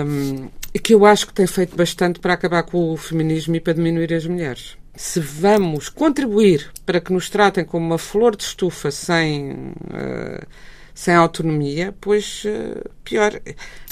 um, 0.06 0.48
que 0.82 0.94
eu 0.94 1.04
acho 1.04 1.26
que 1.26 1.34
tem 1.34 1.46
feito 1.46 1.76
bastante 1.76 2.18
para 2.18 2.34
acabar 2.34 2.62
com 2.62 2.92
o 2.92 2.96
feminismo 2.96 3.56
e 3.56 3.60
para 3.60 3.72
diminuir 3.72 4.12
as 4.14 4.26
mulheres 4.26 4.81
se 4.94 5.20
vamos 5.20 5.88
contribuir 5.88 6.70
para 6.84 7.00
que 7.00 7.12
nos 7.12 7.30
tratem 7.30 7.64
como 7.64 7.86
uma 7.86 7.98
flor 7.98 8.36
de 8.36 8.44
estufa 8.44 8.90
sem, 8.90 9.52
uh, 9.52 10.46
sem 10.94 11.14
autonomia, 11.14 11.94
pois 12.00 12.44
uh, 12.44 12.90
pior. 13.02 13.40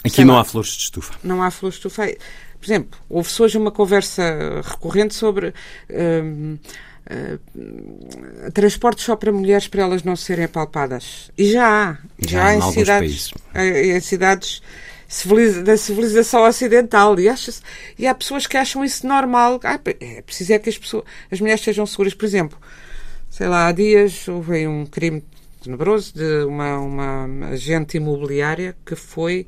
Aqui 0.04 0.24
não 0.24 0.34
lá, 0.34 0.42
há 0.42 0.44
flores 0.44 0.70
de 0.70 0.82
estufa. 0.84 1.14
Não 1.24 1.42
há 1.42 1.50
flores 1.50 1.78
de 1.78 1.86
estufa. 1.86 2.06
Por 2.58 2.66
exemplo, 2.66 3.00
houve-se 3.08 3.42
hoje 3.42 3.58
uma 3.58 3.70
conversa 3.70 4.60
recorrente 4.62 5.14
sobre. 5.14 5.54
Uh, 5.88 6.58
transportes 8.54 9.04
só 9.04 9.16
para 9.16 9.32
mulheres 9.32 9.66
para 9.66 9.82
elas 9.82 10.04
não 10.04 10.14
serem 10.14 10.44
apalpadas. 10.44 11.30
E 11.36 11.50
já 11.50 11.66
há. 11.66 11.98
Já, 12.18 12.28
já 12.28 12.46
há 12.46 12.54
em 12.54 12.72
cidades, 12.72 13.30
em 13.54 14.00
cidades 14.00 14.62
da 15.64 15.76
civilização 15.76 16.44
ocidental. 16.44 17.18
E, 17.18 17.28
acha 17.28 17.52
e 17.98 18.06
há 18.06 18.14
pessoas 18.14 18.46
que 18.46 18.56
acham 18.56 18.84
isso 18.84 19.06
normal. 19.06 19.60
Ah, 19.64 19.80
é 20.00 20.22
preciso 20.22 20.52
é 20.52 20.58
que 20.58 20.68
as, 20.68 20.78
pessoas, 20.78 21.04
as 21.30 21.40
mulheres 21.40 21.62
sejam 21.62 21.84
seguras. 21.84 22.14
Por 22.14 22.24
exemplo, 22.24 22.58
sei 23.28 23.48
lá, 23.48 23.66
há 23.66 23.72
dias 23.72 24.28
houve 24.28 24.66
um 24.66 24.86
crime 24.86 25.22
tenebroso 25.62 26.14
de 26.14 26.44
uma, 26.44 26.78
uma 26.78 27.48
agente 27.48 27.96
imobiliária 27.96 28.76
que 28.86 28.94
foi 28.94 29.46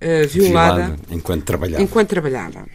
uh, 0.00 0.26
violada, 0.26 0.74
violada 0.74 0.96
enquanto 1.10 1.44
trabalhava. 1.44 1.82
Enquanto 1.82 2.08
trabalhava. 2.08 2.66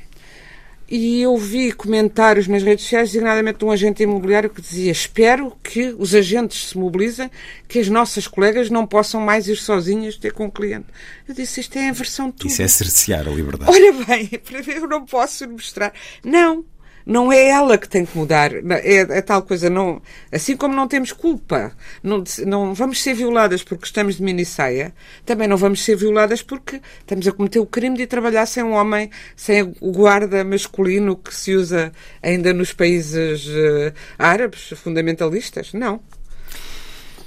E 0.91 1.21
eu 1.21 1.37
vi 1.37 1.71
comentários 1.71 2.47
nas 2.47 2.63
redes 2.63 2.83
sociais, 2.83 3.09
designadamente 3.09 3.59
de 3.59 3.65
um 3.65 3.71
agente 3.71 4.01
imobiliário 4.01 4.49
que 4.49 4.59
dizia: 4.59 4.91
Espero 4.91 5.55
que 5.63 5.95
os 5.99 6.15
agentes 6.15 6.69
se 6.69 6.77
mobilizem, 6.77 7.29
que 7.67 7.77
as 7.77 7.87
nossas 7.87 8.27
colegas 8.27 8.71
não 8.71 8.87
possam 8.87 9.21
mais 9.21 9.47
ir 9.47 9.57
sozinhas 9.57 10.17
ter 10.17 10.33
com 10.33 10.47
o 10.47 10.51
cliente. 10.51 10.87
Eu 11.27 11.35
disse: 11.35 11.59
Isto 11.59 11.77
é 11.77 11.89
a 11.89 11.93
versão 11.93 12.31
tudo. 12.31 12.49
Isso 12.49 12.63
é 12.63 12.67
cercear 12.67 13.27
a 13.27 13.31
liberdade. 13.31 13.71
Olha 13.71 13.93
bem, 14.05 14.29
eu 14.73 14.87
não 14.87 15.05
posso 15.05 15.47
mostrar. 15.47 15.93
Não, 16.23 16.65
não 17.09 17.33
é 17.33 17.49
ela 17.49 17.75
que 17.75 17.89
tem 17.89 18.05
que 18.05 18.15
mudar. 18.15 18.51
É, 18.53 19.17
é, 19.17 19.21
tal 19.21 19.41
coisa, 19.41 19.67
não, 19.67 19.99
assim 20.31 20.55
como 20.55 20.75
não 20.75 20.87
temos 20.87 21.11
culpa, 21.11 21.71
não, 22.03 22.23
não 22.45 22.73
vamos 22.75 23.01
ser 23.01 23.15
violadas 23.15 23.63
porque 23.63 23.85
estamos 23.85 24.17
de 24.17 24.23
minissaia, 24.23 24.93
também 25.25 25.47
não 25.47 25.57
vamos 25.57 25.83
ser 25.83 25.95
violadas 25.95 26.43
porque 26.43 26.79
estamos 26.99 27.27
a 27.27 27.31
cometer 27.31 27.59
o 27.59 27.65
crime 27.65 27.97
de 27.97 28.05
trabalhar 28.05 28.45
sem 28.45 28.63
um 28.63 28.73
homem, 28.73 29.09
sem 29.35 29.73
o 29.81 29.91
guarda 29.91 30.43
masculino 30.43 31.17
que 31.17 31.33
se 31.33 31.55
usa 31.55 31.91
ainda 32.21 32.53
nos 32.53 32.73
países 32.73 33.43
uh, 33.47 33.91
árabes 34.19 34.69
fundamentalistas. 34.75 35.73
Não. 35.73 35.99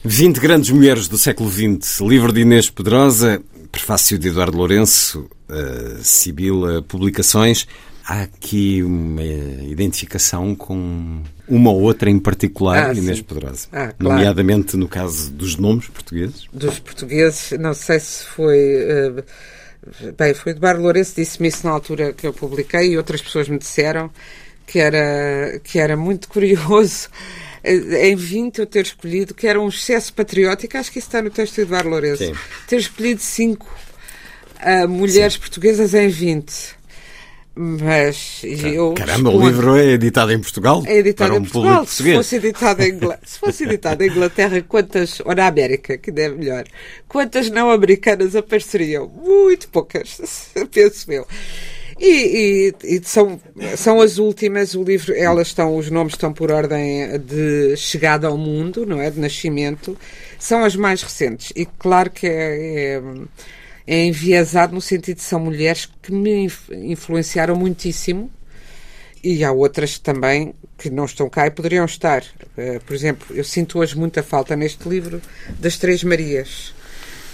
20 0.04 0.38
grandes 0.38 0.70
mulheres 0.70 1.08
do 1.08 1.18
século 1.18 1.50
XX, 1.50 2.00
livro 2.02 2.32
de 2.32 2.42
Inês 2.42 2.70
Pedrosa, 2.70 3.42
prefácio 3.72 4.16
de 4.16 4.28
Eduardo 4.28 4.56
Lourenço, 4.56 5.28
uh, 5.48 5.98
Sibila 6.02 6.82
Publicações. 6.82 7.66
Há 8.04 8.22
aqui 8.22 8.82
uma 8.82 9.22
identificação 9.22 10.54
com 10.54 11.22
uma 11.46 11.70
ou 11.70 11.82
outra 11.82 12.10
em 12.10 12.18
particular, 12.18 12.90
ah, 12.90 12.94
Inês 12.94 13.20
Pedrosa. 13.20 13.68
Ah, 13.70 13.92
claro. 13.92 13.96
Nomeadamente 13.98 14.76
no 14.76 14.88
caso 14.88 15.30
dos 15.30 15.56
nomes 15.56 15.88
portugueses. 15.88 16.46
Dos 16.52 16.78
portugueses, 16.78 17.52
não 17.58 17.74
sei 17.74 18.00
se 18.00 18.24
foi. 18.24 18.58
Uh, 18.58 20.12
bem, 20.18 20.34
foi 20.34 20.52
Eduardo 20.52 20.82
Lourenço, 20.82 21.14
disse-me 21.14 21.48
isso 21.48 21.66
na 21.66 21.72
altura 21.72 22.12
que 22.12 22.26
eu 22.26 22.32
publiquei 22.32 22.92
e 22.92 22.96
outras 22.96 23.22
pessoas 23.22 23.48
me 23.48 23.58
disseram 23.58 24.10
que 24.66 24.78
era, 24.78 25.60
que 25.62 25.78
era 25.78 25.96
muito 25.96 26.28
curioso 26.30 27.08
eh, 27.62 28.08
em 28.08 28.16
20 28.16 28.58
eu 28.58 28.66
ter 28.66 28.84
escolhido, 28.84 29.34
que 29.34 29.46
era 29.46 29.60
um 29.60 29.68
excesso 29.68 30.12
patriótico, 30.12 30.76
acho 30.76 30.90
que 30.90 30.98
isso 30.98 31.08
está 31.08 31.22
no 31.22 31.30
texto 31.30 31.56
de 31.56 31.60
Eduardo 31.62 31.88
Lourenço, 31.88 32.24
Sim. 32.24 32.34
ter 32.66 32.76
escolhido 32.76 33.20
cinco 33.20 33.66
uh, 34.60 34.88
mulheres 34.88 35.34
Sim. 35.34 35.40
portuguesas 35.40 35.94
em 35.94 36.08
20. 36.08 36.81
Mas 37.54 38.40
eu. 38.44 38.94
Caramba, 38.94 39.30
o 39.30 39.46
livro 39.46 39.76
é 39.76 39.88
editado 39.88 40.32
em 40.32 40.40
Portugal? 40.40 40.82
É 40.86 40.98
editado 40.98 41.36
em 41.36 41.42
Portugal. 41.42 41.86
Se 41.86 42.14
fosse 42.14 42.36
editado, 42.36 42.82
em 42.82 42.98
se 43.24 43.38
fosse 43.38 43.64
editado 43.64 44.02
em 44.02 44.08
Inglaterra, 44.08 44.62
quantas. 44.62 45.20
Ou 45.20 45.34
na 45.34 45.46
América, 45.46 45.98
que 45.98 46.10
é 46.10 46.28
melhor. 46.30 46.64
Quantas 47.06 47.50
não 47.50 47.70
americanas 47.70 48.34
apareceriam? 48.34 49.06
Muito 49.06 49.68
poucas, 49.68 50.48
penso 50.72 51.12
eu. 51.12 51.26
E, 52.00 52.72
e, 52.84 52.96
e, 52.96 53.02
são, 53.04 53.38
são 53.76 54.00
as 54.00 54.18
últimas, 54.18 54.74
o 54.74 54.82
livro, 54.82 55.14
elas 55.14 55.48
estão, 55.48 55.76
os 55.76 55.90
nomes 55.90 56.14
estão 56.14 56.32
por 56.32 56.50
ordem 56.50 57.18
de 57.20 57.76
chegada 57.76 58.26
ao 58.26 58.36
mundo, 58.36 58.86
não 58.86 59.00
é? 59.00 59.10
De 59.10 59.20
nascimento. 59.20 59.96
São 60.38 60.64
as 60.64 60.74
mais 60.74 61.02
recentes. 61.02 61.52
E 61.54 61.66
claro 61.66 62.10
que 62.10 62.26
é, 62.26 62.96
é 62.96 63.02
é 63.86 64.04
enviesado 64.04 64.74
no 64.74 64.80
sentido 64.80 65.16
de 65.16 65.22
são 65.22 65.40
mulheres 65.40 65.88
que 66.00 66.12
me 66.12 66.48
influenciaram 66.70 67.56
muitíssimo 67.56 68.30
e 69.22 69.44
há 69.44 69.52
outras 69.52 69.98
também 69.98 70.54
que 70.76 70.90
não 70.90 71.04
estão 71.04 71.28
cá 71.28 71.46
e 71.46 71.50
poderiam 71.50 71.84
estar. 71.84 72.22
Uh, 72.56 72.80
por 72.84 72.94
exemplo, 72.94 73.26
eu 73.30 73.44
sinto 73.44 73.78
hoje 73.78 73.96
muita 73.96 74.22
falta 74.22 74.56
neste 74.56 74.88
livro 74.88 75.20
das 75.60 75.76
Três 75.76 76.02
Marias. 76.02 76.74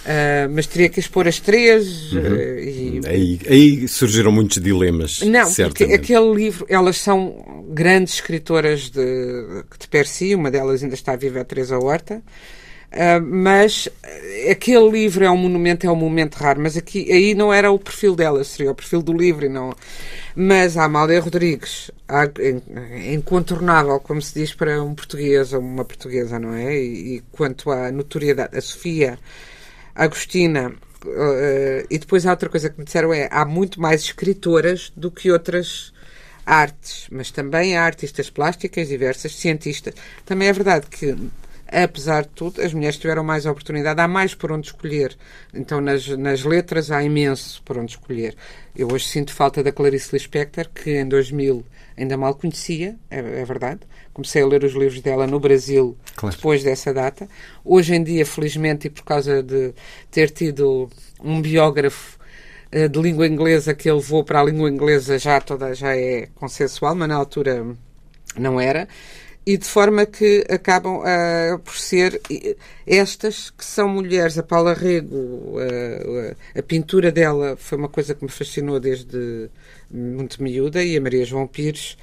Uh, 0.05 0.49
mas 0.51 0.67
teria 0.67 0.89
que 0.89 1.01
expor 1.01 1.29
as 1.29 1.39
três. 1.39 2.13
Uhum. 2.13 2.21
Uh, 2.21 2.59
e... 2.59 3.01
aí, 3.05 3.41
aí, 3.49 3.89
surgiram 3.89 4.33
muitos 4.33 4.63
dilemas. 4.63 5.21
Não, 5.21 5.47
certamente. 5.47 5.79
porque 5.79 5.93
aquele 5.93 6.35
livro, 6.35 6.65
elas 6.69 6.97
são 6.97 7.67
grandes 7.71 8.15
escritoras 8.15 8.89
de, 8.89 9.03
de 9.79 9.89
per 9.89 10.07
si, 10.07 10.35
uma 10.35 10.51
delas 10.51 10.83
ainda 10.83 10.95
está 10.95 11.15
viva, 11.15 11.41
a 11.41 11.45
Teresa 11.45 11.79
Horta. 11.79 12.23
Uh, 12.91 13.21
mas 13.23 13.87
aquele 14.51 14.91
livro 14.91 15.23
é 15.23 15.31
um 15.31 15.37
monumento, 15.37 15.87
é 15.87 15.91
um 15.91 15.97
momento 15.97 16.37
raro, 16.37 16.61
mas 16.63 16.75
aqui 16.75 17.13
aí 17.13 17.35
não 17.35 17.53
era 17.53 17.71
o 17.71 17.79
perfil 17.79 18.17
dela, 18.17 18.43
seria 18.43 18.73
o 18.73 18.75
perfil 18.75 19.03
do 19.03 19.13
livro 19.13 19.49
não. 19.51 19.75
Mas 20.35 20.77
a 20.77 20.85
Amália 20.85 21.21
Rodrigues, 21.21 21.91
a, 22.09 22.25
incontornável, 23.13 24.01
como 24.01 24.23
se 24.23 24.41
diz 24.41 24.55
para 24.55 24.83
um 24.83 24.95
português 24.95 25.53
ou 25.53 25.61
uma 25.61 25.85
portuguesa, 25.85 26.39
não 26.39 26.55
é? 26.55 26.75
E, 26.77 27.17
e 27.17 27.23
quanto 27.31 27.71
à 27.71 27.93
notoriedade, 27.93 28.57
a 28.57 28.61
Sofia, 28.61 29.19
a 29.95 30.05
Agostina, 30.05 30.71
uh, 30.71 31.87
e 31.91 31.99
depois 31.99 32.25
há 32.25 32.31
outra 32.31 32.49
coisa 32.49 32.71
que 32.71 32.79
me 32.79 32.85
disseram 32.87 33.13
é 33.13 33.29
há 33.31 33.45
muito 33.45 33.81
mais 33.81 34.03
escritoras 34.03 34.91
do 34.97 35.11
que 35.11 35.31
outras 35.31 35.93
artes, 36.47 37.07
mas 37.11 37.31
também 37.31 37.77
há 37.77 37.85
artistas 37.85 38.31
plásticas 38.31 38.89
diversas, 38.89 39.35
cientistas. 39.35 39.95
Também 40.25 40.49
é 40.49 40.53
verdade 40.53 40.87
que 40.87 41.15
apesar 41.71 42.23
de 42.23 42.31
tudo, 42.31 42.63
as 42.63 42.73
mulheres 42.73 42.97
tiveram 42.97 43.23
mais 43.23 43.45
oportunidade, 43.45 44.01
há 44.01 44.09
mais 44.09 44.35
por 44.35 44.51
onde 44.51 44.69
escolher. 44.69 45.17
Então, 45.53 45.81
nas, 45.81 46.09
nas 46.09 46.43
letras, 46.43 46.91
há 46.91 47.03
imenso 47.03 47.63
por 47.63 47.77
onde 47.77 47.93
escolher. 47.93 48.35
Eu 48.75 48.89
hoje 48.91 49.07
sinto 49.07 49.33
falta 49.33 49.63
da 49.63 49.71
Clarice 49.71 50.11
Lispector, 50.13 50.69
que 50.71 50.99
em 50.99 51.07
2000 51.07 51.65
ainda 51.97 52.17
mal 52.17 52.35
conhecia, 52.35 52.97
é, 53.11 53.19
é 53.19 53.45
verdade. 53.45 53.81
Comecei 54.15 54.43
a 54.43 54.47
ler 54.47 54.65
os 54.65 54.73
livros 54.73 55.01
dela 55.03 55.27
no 55.27 55.39
Brasil 55.39 55.97
claro. 56.17 56.35
depois 56.35 56.63
dessa 56.63 56.93
data. 56.95 57.29
Hoje 57.65 57.95
em 57.95 58.03
dia, 58.03 58.25
felizmente, 58.25 58.87
e 58.87 58.91
por 58.91 59.05
causa 59.05 59.43
de 59.43 59.75
ter 60.11 60.31
tido 60.31 60.89
um 61.23 61.43
biógrafo 61.43 62.19
uh, 62.73 62.89
de 62.89 63.01
língua 63.01 63.27
inglesa 63.27 63.75
que 63.75 63.89
ele 63.89 63.99
levou 63.99 64.25
para 64.25 64.41
a 64.41 64.45
língua 64.45 64.71
inglesa 64.71 65.19
já 65.19 65.41
toda 65.41 65.75
já 65.75 65.95
é 65.95 66.29
consensual, 66.35 66.95
mas 66.95 67.09
na 67.09 67.17
altura 67.17 67.67
não 68.37 68.61
era 68.61 68.89
e 69.49 69.57
de 69.57 69.65
forma 69.65 70.05
que 70.05 70.45
acabam 70.51 70.99
uh, 70.99 71.59
por 71.61 71.75
ser 71.75 72.21
estas 72.87 73.49
que 73.49 73.65
são 73.65 73.89
mulheres. 73.89 74.37
A 74.37 74.43
Paula 74.43 74.75
Rego, 74.75 75.17
uh, 75.17 76.37
a 76.55 76.63
pintura 76.63 77.11
dela 77.11 77.57
foi 77.57 77.79
uma 77.79 77.89
coisa 77.89 78.15
que 78.15 78.23
me 78.23 78.31
fascinou 78.31 78.79
desde 78.79 79.49
muito 79.91 80.43
miúda, 80.43 80.85
e 80.85 80.99
a 80.99 81.01
Maria 81.01 81.25
João 81.25 81.47
Pires, 81.47 81.97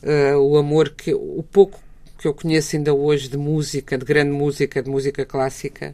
uh, 0.00 0.38
o 0.38 0.56
amor 0.56 0.90
que, 0.90 1.12
o 1.12 1.44
pouco 1.50 1.80
que 2.20 2.28
eu 2.28 2.32
conheço 2.32 2.76
ainda 2.76 2.94
hoje 2.94 3.28
de 3.28 3.36
música, 3.36 3.98
de 3.98 4.04
grande 4.04 4.30
música, 4.30 4.80
de 4.80 4.88
música 4.88 5.24
clássica, 5.24 5.92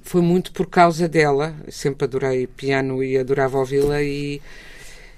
foi 0.00 0.22
muito 0.22 0.52
por 0.52 0.66
causa 0.68 1.08
dela. 1.08 1.56
sempre 1.68 2.04
adorei 2.04 2.46
piano 2.46 3.02
e 3.02 3.18
adorava 3.18 3.58
ouvi-la 3.58 4.00
e 4.00 4.40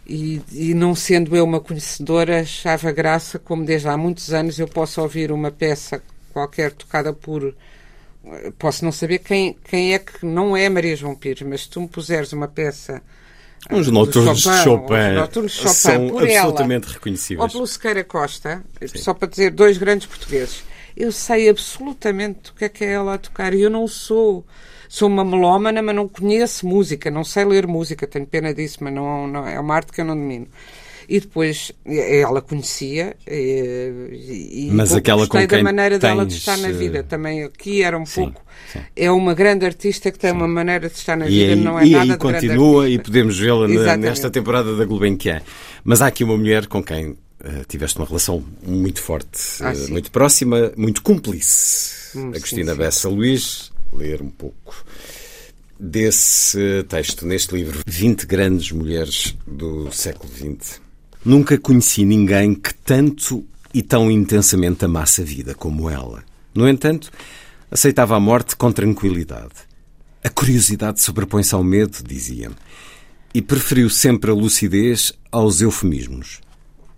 e, 0.06 0.42
e, 0.52 0.74
não 0.74 0.94
sendo 0.94 1.36
eu 1.36 1.44
uma 1.44 1.60
conhecedora, 1.60 2.40
achava 2.40 2.90
graça 2.90 3.38
como 3.38 3.64
desde 3.64 3.88
há 3.88 3.96
muitos 3.96 4.32
anos 4.32 4.58
eu 4.58 4.66
posso 4.66 5.00
ouvir 5.00 5.30
uma 5.30 5.50
peça 5.50 6.02
qualquer 6.32 6.72
tocada 6.72 7.12
por. 7.12 7.54
Posso 8.58 8.84
não 8.84 8.92
saber 8.92 9.18
quem, 9.18 9.56
quem 9.64 9.94
é 9.94 9.98
que 9.98 10.24
não 10.24 10.56
é 10.56 10.68
Maria 10.68 10.96
João 10.96 11.14
Pires, 11.14 11.42
mas 11.42 11.62
se 11.62 11.70
tu 11.70 11.80
me 11.80 11.88
puseres 11.88 12.32
uma 12.32 12.48
peça. 12.48 13.02
Os 13.70 13.88
noturnos 13.88 14.42
de 14.42 14.62
Chopin, 14.64 15.14
noturnos 15.14 15.52
de 15.52 15.58
Chopin 15.58 15.74
são 15.74 16.18
absolutamente 16.18 16.86
ela, 16.86 16.94
reconhecíveis. 16.94 17.44
Ou 17.44 17.50
pelo 17.50 17.66
Sequeira 17.66 18.02
Costa, 18.02 18.62
Sim. 18.80 18.98
só 18.98 19.14
para 19.14 19.28
dizer 19.28 19.50
dois 19.50 19.78
grandes 19.78 20.06
portugueses. 20.06 20.64
Eu 20.96 21.12
sei 21.12 21.48
absolutamente 21.48 22.50
o 22.50 22.54
que 22.54 22.64
é 22.64 22.68
que 22.68 22.84
é 22.84 22.92
ela 22.92 23.14
a 23.14 23.18
tocar 23.18 23.54
e 23.54 23.62
eu 23.62 23.70
não 23.70 23.86
sou 23.86 24.44
sou 24.92 25.08
uma 25.08 25.24
melómana, 25.24 25.80
mas 25.80 25.96
não 25.96 26.06
conheço 26.06 26.66
música, 26.66 27.10
não 27.10 27.24
sei 27.24 27.46
ler 27.46 27.66
música, 27.66 28.06
tenho 28.06 28.26
pena 28.26 28.52
disso, 28.52 28.76
mas 28.82 28.92
não, 28.92 29.26
não 29.26 29.48
é 29.48 29.58
uma 29.58 29.74
arte 29.74 29.90
que 29.90 30.02
eu 30.02 30.04
não 30.04 30.14
domino. 30.14 30.46
E 31.08 31.18
depois 31.18 31.72
ela 31.86 32.42
conhecia 32.42 33.16
e, 33.26 34.10
e 34.52 34.70
mas 34.70 34.92
aquela 34.92 35.26
gostei 35.26 35.46
da 35.46 35.62
maneira 35.62 35.98
dela 35.98 36.26
de 36.26 36.34
estar 36.34 36.58
na 36.58 36.70
vida. 36.70 36.98
eh, 36.98 37.02
também 37.02 37.42
aqui 37.42 37.82
era 37.82 37.98
um 37.98 38.04
sim, 38.04 38.24
pouco. 38.24 38.42
sim. 38.70 38.80
é 38.94 39.10
uma 39.10 39.32
grande 39.32 39.64
artista 39.64 40.12
que 40.12 40.18
tem 40.18 40.30
sim. 40.30 40.36
uma 40.36 40.46
maneira 40.46 40.90
de 40.90 40.94
estar 40.94 41.16
na 41.16 41.24
vida 41.24 41.54
aí, 41.54 41.56
não 41.56 41.78
é 41.78 41.86
e 41.86 41.90
nada 41.92 42.12
aí 42.12 42.18
continua 42.18 42.86
e 42.86 42.98
podemos 42.98 43.38
vê-la 43.38 43.96
nesta 43.96 44.30
temporada 44.30 44.76
da 44.76 44.84
Gulbenkian. 44.84 45.40
Mas 45.82 46.02
há 46.02 46.06
aqui 46.08 46.22
uma 46.22 46.36
mulher 46.36 46.66
com 46.66 46.82
quem 46.82 47.06
uh, 47.06 47.16
tiveste 47.66 47.98
uma 47.98 48.06
relação 48.06 48.44
muito 48.62 49.00
forte 49.00 49.40
ah, 49.62 49.72
uh, 49.72 49.90
muito 49.90 50.10
próxima 50.10 50.70
muito 50.76 51.02
cúmplice 51.02 52.16
hum, 52.16 52.28
Agostina 52.28 52.74
Bessa 52.74 53.08
Luís 53.08 53.71
ler 53.92 54.22
um 54.22 54.30
pouco 54.30 54.84
desse 55.78 56.84
texto 56.88 57.26
neste 57.26 57.54
livro 57.54 57.80
20 57.86 58.26
grandes 58.26 58.70
mulheres 58.70 59.36
do 59.46 59.90
século 59.90 60.32
XX. 60.32 60.80
Nunca 61.24 61.58
conheci 61.58 62.04
ninguém 62.04 62.54
que 62.54 62.72
tanto 62.74 63.44
e 63.74 63.82
tão 63.82 64.10
intensamente 64.10 64.84
amasse 64.84 65.22
a 65.22 65.24
vida 65.24 65.54
como 65.54 65.88
ela. 65.88 66.22
No 66.54 66.68
entanto, 66.68 67.10
aceitava 67.70 68.14
a 68.14 68.20
morte 68.20 68.54
com 68.54 68.70
tranquilidade. 68.70 69.54
A 70.22 70.28
curiosidade 70.28 71.00
sobrepõe-se 71.00 71.54
ao 71.54 71.64
medo, 71.64 71.98
dizia-me, 72.04 72.54
e 73.34 73.40
preferiu 73.40 73.88
sempre 73.88 74.30
a 74.30 74.34
lucidez 74.34 75.12
aos 75.32 75.60
eufemismos. 75.60 76.41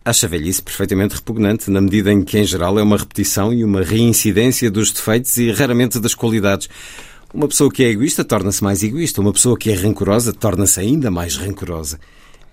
Acha 0.04 0.26
a 0.26 0.28
velhice 0.28 0.60
perfeitamente 0.60 1.14
repugnante, 1.14 1.70
na 1.70 1.80
medida 1.80 2.12
em 2.12 2.22
que, 2.22 2.38
em 2.38 2.44
geral, 2.44 2.78
é 2.78 2.82
uma 2.82 2.98
repetição 2.98 3.54
e 3.54 3.64
uma 3.64 3.82
reincidência 3.82 4.70
dos 4.70 4.90
defeitos 4.90 5.38
e 5.38 5.50
raramente 5.50 5.98
das 5.98 6.14
qualidades. 6.14 6.68
Uma 7.32 7.48
pessoa 7.48 7.72
que 7.72 7.82
é 7.82 7.88
egoísta 7.88 8.22
torna-se 8.22 8.62
mais 8.62 8.82
egoísta, 8.82 9.22
uma 9.22 9.32
pessoa 9.32 9.56
que 9.56 9.70
é 9.70 9.74
rancorosa 9.74 10.32
torna-se 10.32 10.78
ainda 10.78 11.10
mais 11.10 11.36
rancorosa. 11.36 11.98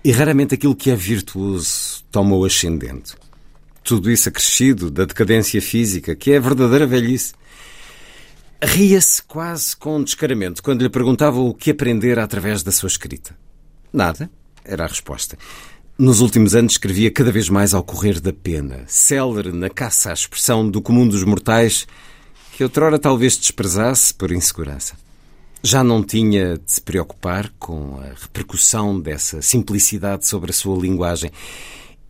E 0.02 0.10
raramente 0.10 0.54
aquilo 0.54 0.74
que 0.74 0.90
é 0.90 0.96
virtuoso 0.96 2.02
toma 2.10 2.34
o 2.34 2.44
ascendente. 2.44 3.14
Tudo 3.84 4.10
isso 4.10 4.30
acrescido 4.30 4.90
da 4.90 5.04
decadência 5.04 5.60
física, 5.60 6.16
que 6.16 6.32
é 6.32 6.38
a 6.38 6.40
verdadeira 6.40 6.86
velhice. 6.86 7.34
Ria-se 8.62 9.22
quase 9.22 9.76
com 9.76 10.02
descaramento 10.02 10.62
quando 10.62 10.82
lhe 10.82 10.88
perguntava 10.88 11.38
o 11.38 11.52
que 11.52 11.70
aprendera 11.70 12.24
através 12.24 12.62
da 12.62 12.72
sua 12.72 12.86
escrita. 12.86 13.36
Nada, 13.92 14.30
era 14.64 14.84
a 14.84 14.88
resposta. 14.88 15.36
Nos 15.98 16.20
últimos 16.20 16.54
anos 16.54 16.72
escrevia 16.72 17.10
cada 17.10 17.30
vez 17.30 17.50
mais 17.50 17.74
ao 17.74 17.82
correr 17.82 18.18
da 18.18 18.32
pena, 18.32 18.82
célere 18.86 19.52
na 19.52 19.68
caça 19.68 20.08
à 20.08 20.14
expressão 20.14 20.68
do 20.68 20.80
comum 20.80 21.06
dos 21.06 21.22
mortais, 21.22 21.86
que 22.56 22.64
outrora 22.64 22.98
talvez 22.98 23.36
desprezasse 23.36 24.12
por 24.14 24.32
insegurança. 24.32 24.96
Já 25.62 25.84
não 25.84 26.02
tinha 26.02 26.56
de 26.56 26.72
se 26.72 26.80
preocupar 26.80 27.52
com 27.58 28.00
a 28.00 28.20
repercussão 28.20 28.98
dessa 28.98 29.42
simplicidade 29.42 30.26
sobre 30.26 30.50
a 30.50 30.54
sua 30.54 30.80
linguagem 30.80 31.30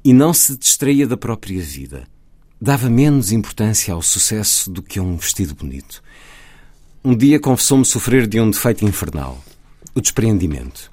e 0.04 0.12
não 0.12 0.32
se 0.32 0.56
distraía 0.56 1.06
da 1.06 1.16
própria 1.16 1.60
vida. 1.60 2.06
Dava 2.60 2.88
menos 2.88 3.32
importância 3.32 3.92
ao 3.92 4.00
sucesso 4.00 4.70
do 4.70 4.80
que 4.80 5.00
a 5.00 5.02
um 5.02 5.16
vestido 5.16 5.56
bonito. 5.56 6.00
Um 7.04 7.16
dia 7.16 7.40
confessou-me 7.40 7.84
sofrer 7.84 8.28
de 8.28 8.40
um 8.40 8.48
defeito 8.48 8.84
infernal: 8.84 9.42
o 9.92 10.00
despreendimento. 10.00 10.91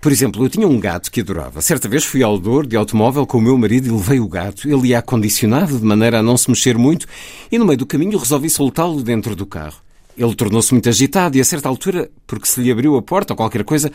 Por 0.00 0.12
exemplo, 0.12 0.44
eu 0.44 0.48
tinha 0.48 0.68
um 0.68 0.78
gato 0.78 1.10
que 1.10 1.20
adorava. 1.20 1.60
Certa 1.60 1.88
vez 1.88 2.04
fui 2.04 2.22
ao 2.22 2.38
Douro 2.38 2.66
de 2.66 2.76
automóvel 2.76 3.26
com 3.26 3.38
o 3.38 3.42
meu 3.42 3.56
marido 3.58 3.88
e 3.88 3.90
levei 3.90 4.20
o 4.20 4.28
gato. 4.28 4.68
Ele 4.68 4.88
ia 4.88 4.98
acondicionado, 4.98 5.78
de 5.78 5.84
maneira 5.84 6.20
a 6.20 6.22
não 6.22 6.36
se 6.36 6.48
mexer 6.48 6.78
muito, 6.78 7.06
e 7.50 7.58
no 7.58 7.64
meio 7.64 7.78
do 7.78 7.86
caminho 7.86 8.18
resolvi 8.18 8.48
soltá-lo 8.48 9.02
dentro 9.02 9.34
do 9.34 9.46
carro. 9.46 9.80
Ele 10.16 10.34
tornou-se 10.34 10.72
muito 10.72 10.88
agitado 10.88 11.36
e, 11.36 11.40
a 11.40 11.44
certa 11.44 11.68
altura, 11.68 12.10
porque 12.26 12.46
se 12.46 12.60
lhe 12.60 12.70
abriu 12.70 12.96
a 12.96 13.02
porta 13.02 13.32
ou 13.32 13.36
qualquer 13.36 13.64
coisa, 13.64 13.90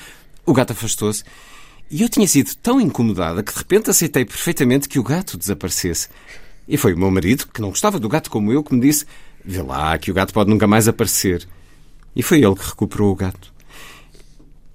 o 0.45 0.53
gato 0.53 0.71
afastou-se. 0.71 1.23
E 1.89 2.01
eu 2.01 2.09
tinha 2.09 2.27
sido 2.27 2.55
tão 2.55 2.79
incomodada 2.79 3.43
que 3.43 3.51
de 3.51 3.57
repente 3.57 3.89
aceitei 3.89 4.23
perfeitamente 4.23 4.87
que 4.87 4.99
o 4.99 5.03
gato 5.03 5.37
desaparecesse. 5.37 6.09
E 6.67 6.77
foi 6.77 6.93
o 6.93 6.97
meu 6.97 7.11
marido, 7.11 7.47
que 7.53 7.59
não 7.59 7.69
gostava 7.69 7.99
do 7.99 8.07
gato 8.07 8.29
como 8.29 8.51
eu, 8.51 8.63
que 8.63 8.73
me 8.73 8.81
disse: 8.81 9.05
Vê 9.43 9.61
lá, 9.61 9.97
que 9.97 10.11
o 10.11 10.13
gato 10.13 10.33
pode 10.33 10.49
nunca 10.49 10.67
mais 10.67 10.87
aparecer. 10.87 11.47
E 12.15 12.21
foi 12.21 12.41
ele 12.43 12.55
que 12.55 12.65
recuperou 12.65 13.11
o 13.11 13.15
gato. 13.15 13.51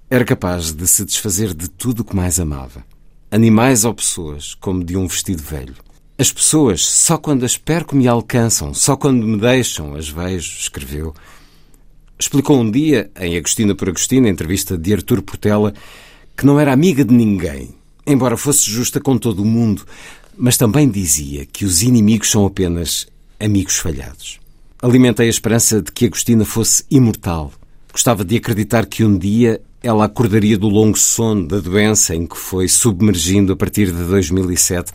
Era 0.09 0.23
capaz 0.23 0.71
de 0.71 0.87
se 0.87 1.03
desfazer 1.03 1.53
de 1.53 1.69
tudo 1.69 1.99
o 1.99 2.05
que 2.05 2.15
mais 2.15 2.39
amava. 2.39 2.81
Animais 3.29 3.83
ou 3.83 3.93
pessoas, 3.93 4.55
como 4.55 4.81
de 4.81 4.95
um 4.95 5.05
vestido 5.05 5.43
velho. 5.43 5.75
As 6.17 6.31
pessoas, 6.31 6.85
só 6.85 7.17
quando 7.17 7.43
as 7.43 7.57
perco 7.57 7.93
me 7.93 8.07
alcançam, 8.07 8.73
só 8.73 8.95
quando 8.95 9.27
me 9.27 9.37
deixam, 9.37 9.95
as 9.95 10.07
vejo, 10.07 10.59
escreveu. 10.59 11.13
Explicou 12.17 12.57
um 12.57 12.71
dia, 12.71 13.11
em 13.19 13.35
Agostina 13.35 13.75
por 13.75 13.89
Agostina, 13.89 14.29
entrevista 14.29 14.77
de 14.77 14.93
Artur 14.93 15.21
Portela, 15.21 15.73
que 16.37 16.45
não 16.45 16.57
era 16.57 16.71
amiga 16.71 17.03
de 17.03 17.13
ninguém, 17.13 17.75
embora 18.05 18.37
fosse 18.37 18.71
justa 18.71 19.01
com 19.01 19.17
todo 19.17 19.41
o 19.41 19.45
mundo, 19.45 19.85
mas 20.37 20.55
também 20.55 20.89
dizia 20.89 21.45
que 21.45 21.65
os 21.65 21.83
inimigos 21.83 22.31
são 22.31 22.45
apenas 22.45 23.07
amigos 23.37 23.75
falhados. 23.75 24.39
Alimentei 24.81 25.27
a 25.27 25.29
esperança 25.29 25.81
de 25.81 25.91
que 25.91 26.05
Agostina 26.05 26.45
fosse 26.45 26.85
imortal. 26.89 27.51
Gostava 27.91 28.23
de 28.23 28.37
acreditar 28.37 28.85
que 28.85 29.03
um 29.03 29.17
dia 29.17 29.61
ela 29.81 30.05
acordaria 30.05 30.57
do 30.57 30.67
longo 30.67 30.97
sono 30.97 31.47
da 31.47 31.59
doença 31.59 32.15
em 32.15 32.25
que 32.25 32.37
foi 32.37 32.67
submergindo 32.67 33.53
a 33.53 33.55
partir 33.55 33.91
de 33.91 34.03
2007 34.03 34.91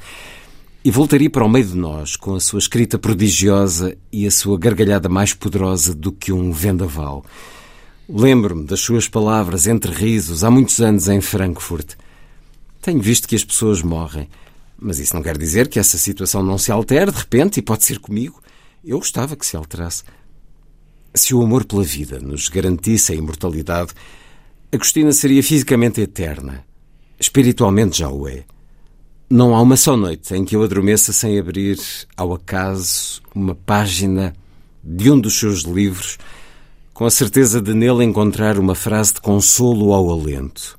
e 0.84 0.90
voltaria 0.90 1.30
para 1.30 1.44
o 1.44 1.48
meio 1.48 1.64
de 1.64 1.76
nós 1.76 2.16
com 2.16 2.34
a 2.34 2.40
sua 2.40 2.58
escrita 2.58 2.98
prodigiosa 2.98 3.96
e 4.10 4.26
a 4.26 4.30
sua 4.30 4.58
gargalhada 4.58 5.08
mais 5.08 5.32
poderosa 5.32 5.94
do 5.94 6.10
que 6.10 6.32
um 6.32 6.50
vendaval. 6.50 7.24
Lembro-me 8.08 8.64
das 8.64 8.80
suas 8.80 9.06
palavras 9.06 9.68
entre 9.68 9.92
risos 9.92 10.42
há 10.42 10.50
muitos 10.50 10.80
anos 10.80 11.08
em 11.08 11.20
Frankfurt. 11.20 11.94
Tenho 12.80 13.00
visto 13.00 13.28
que 13.28 13.36
as 13.36 13.44
pessoas 13.44 13.80
morrem, 13.80 14.28
mas 14.76 14.98
isso 14.98 15.14
não 15.14 15.22
quer 15.22 15.38
dizer 15.38 15.68
que 15.68 15.78
essa 15.78 15.96
situação 15.96 16.42
não 16.42 16.58
se 16.58 16.72
altere 16.72 17.12
de 17.12 17.18
repente 17.18 17.58
e 17.58 17.62
pode 17.62 17.84
ser 17.84 18.00
comigo. 18.00 18.42
Eu 18.84 18.98
gostava 18.98 19.36
que 19.36 19.46
se 19.46 19.56
alterasse. 19.56 20.02
Se 21.14 21.32
o 21.32 21.42
amor 21.42 21.64
pela 21.64 21.84
vida 21.84 22.18
nos 22.18 22.48
garantisse 22.48 23.12
a 23.12 23.14
imortalidade, 23.14 23.92
Agostina 24.74 25.12
seria 25.12 25.42
fisicamente 25.42 26.00
eterna. 26.00 26.64
Espiritualmente 27.20 27.98
já 27.98 28.08
o 28.08 28.26
é. 28.26 28.44
Não 29.28 29.54
há 29.54 29.60
uma 29.60 29.76
só 29.76 29.98
noite 29.98 30.34
em 30.34 30.46
que 30.46 30.56
eu 30.56 30.62
adormeça 30.62 31.12
sem 31.12 31.38
abrir, 31.38 31.78
ao 32.16 32.32
acaso, 32.32 33.20
uma 33.34 33.54
página 33.54 34.34
de 34.82 35.10
um 35.10 35.20
dos 35.20 35.38
seus 35.38 35.60
livros, 35.64 36.16
com 36.94 37.04
a 37.04 37.10
certeza 37.10 37.60
de 37.60 37.74
nele 37.74 38.02
encontrar 38.02 38.58
uma 38.58 38.74
frase 38.74 39.12
de 39.12 39.20
consolo 39.20 39.92
ao 39.92 40.10
alento. 40.10 40.78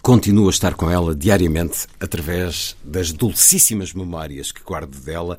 Continuo 0.00 0.46
a 0.46 0.50
estar 0.50 0.72
com 0.72 0.90
ela 0.90 1.14
diariamente 1.14 1.86
através 2.00 2.74
das 2.82 3.12
dulcíssimas 3.12 3.92
memórias 3.92 4.52
que 4.52 4.64
guardo 4.64 4.98
dela, 5.00 5.38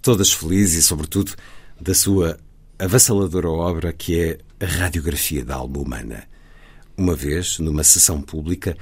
todas 0.00 0.32
felizes 0.32 0.84
e, 0.84 0.86
sobretudo, 0.86 1.32
da 1.80 1.92
sua 1.92 2.38
avassaladora 2.78 3.50
obra 3.50 3.92
que 3.92 4.20
é 4.20 4.38
a 4.64 4.66
radiografia 4.66 5.44
da 5.44 5.56
alma 5.56 5.78
humana. 5.78 6.31
Uma 6.96 7.14
vez, 7.14 7.58
numa 7.58 7.82
sessão 7.82 8.20
pública, 8.20 8.76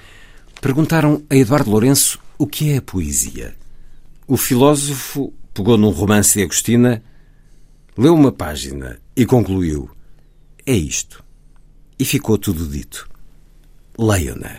perguntaram 0.61 1.23
a 1.31 1.37
Eduardo 1.37 1.71
Lourenço 1.71 2.19
o 2.39 2.47
que 2.47 2.71
é 2.71 2.79
a 2.79 2.83
poesia. 2.83 3.55
O 4.27 4.37
filósofo 4.37 5.33
pegou 5.55 5.77
num 5.77 5.91
romance 5.91 6.39
de 6.39 6.45
Agostina, 6.45 7.03
leu 7.97 8.15
uma 8.15 8.33
página 8.33 8.99
e 9.17 9.25
concluiu: 9.27 9.91
É 10.67 10.75
isto. 10.75 11.23
E 11.99 12.05
ficou 12.05 12.39
tudo 12.39 12.67
dito. 12.67 13.09
Leiam-na. 13.99 14.59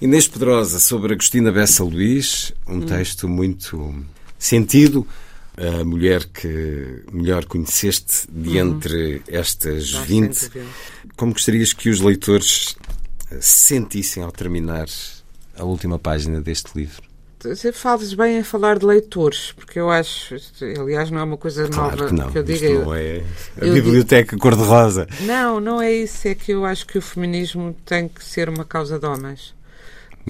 Inês 0.00 0.26
Pedrosa 0.26 0.80
sobre 0.80 1.14
Agostina 1.14 1.52
Bessa 1.52 1.84
Luís, 1.84 2.52
um 2.66 2.80
texto 2.80 3.28
muito 3.28 4.04
sentido 4.38 5.06
a 5.58 5.84
mulher 5.84 6.24
que 6.24 7.02
melhor 7.12 7.44
conheceste 7.44 8.26
de 8.30 8.50
uhum. 8.50 8.74
entre 8.74 9.22
estas 9.26 9.92
Não, 9.92 10.02
20. 10.02 10.50
Como 11.16 11.32
gostarias 11.32 11.72
que 11.72 11.90
os 11.90 12.00
leitores 12.00 12.76
se 13.40 13.66
sentissem 13.66 14.22
ao 14.22 14.30
terminar 14.30 14.86
a 15.56 15.64
última 15.64 15.98
página 15.98 16.40
deste 16.40 16.70
livro? 16.76 17.08
Você 17.40 17.70
falas 17.72 18.14
bem 18.14 18.38
em 18.38 18.42
falar 18.42 18.80
de 18.80 18.86
leitores, 18.86 19.52
porque 19.52 19.78
eu 19.78 19.88
acho, 19.90 20.34
aliás, 20.80 21.08
não 21.08 21.20
é 21.20 21.22
uma 21.22 21.36
coisa 21.36 21.68
claro 21.68 21.96
nova 21.96 22.08
que, 22.08 22.14
não. 22.14 22.32
que 22.32 22.38
eu 22.38 22.42
diga. 22.42 22.66
Isto 22.66 22.84
não 22.84 22.94
é 22.94 23.22
a 23.60 23.64
biblioteca 23.64 24.36
cor-de-rosa. 24.36 25.06
Não, 25.20 25.60
não 25.60 25.80
é 25.80 25.92
isso. 25.92 26.26
É 26.26 26.34
que 26.34 26.50
eu 26.52 26.64
acho 26.64 26.84
que 26.84 26.98
o 26.98 27.02
feminismo 27.02 27.76
tem 27.84 28.08
que 28.08 28.24
ser 28.24 28.48
uma 28.48 28.64
causa 28.64 28.98
de 28.98 29.06
homens. 29.06 29.54